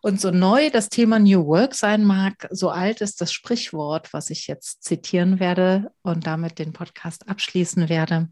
Und 0.00 0.20
so 0.20 0.30
neu 0.30 0.70
das 0.70 0.90
Thema 0.90 1.18
New 1.18 1.46
Work 1.46 1.74
sein 1.74 2.04
mag, 2.04 2.46
so 2.50 2.68
alt 2.68 3.00
ist 3.00 3.20
das 3.20 3.32
Sprichwort, 3.32 4.12
was 4.12 4.30
ich 4.30 4.46
jetzt 4.46 4.84
zitieren 4.84 5.40
werde 5.40 5.90
und 6.02 6.26
damit 6.26 6.58
den 6.58 6.72
Podcast 6.72 7.26
abschließen 7.28 7.88
werde. 7.88 8.28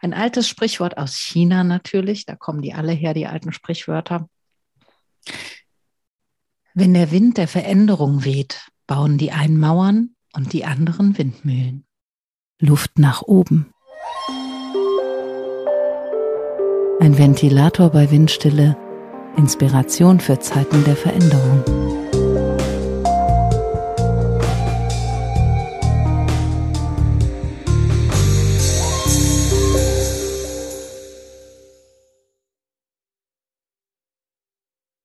Ein 0.00 0.14
altes 0.14 0.48
Sprichwort 0.48 0.98
aus 0.98 1.14
China 1.16 1.62
natürlich, 1.64 2.26
da 2.26 2.34
kommen 2.34 2.60
die 2.60 2.74
alle 2.74 2.92
her, 2.92 3.14
die 3.14 3.26
alten 3.26 3.52
Sprichwörter. 3.52 4.28
Wenn 6.74 6.92
der 6.92 7.10
Wind 7.10 7.38
der 7.38 7.48
Veränderung 7.48 8.24
weht, 8.24 8.66
bauen 8.86 9.16
die 9.16 9.30
einen 9.30 9.58
Mauern 9.58 10.16
und 10.32 10.52
die 10.52 10.64
anderen 10.64 11.16
Windmühlen. 11.16 11.86
Luft 12.58 12.98
nach 12.98 13.22
oben. 13.22 13.71
Ein 17.02 17.18
Ventilator 17.18 17.90
bei 17.90 18.12
Windstille 18.12 18.76
Inspiration 19.36 20.20
für 20.20 20.38
Zeiten 20.38 20.84
der 20.84 20.94
Veränderung. 20.94 21.64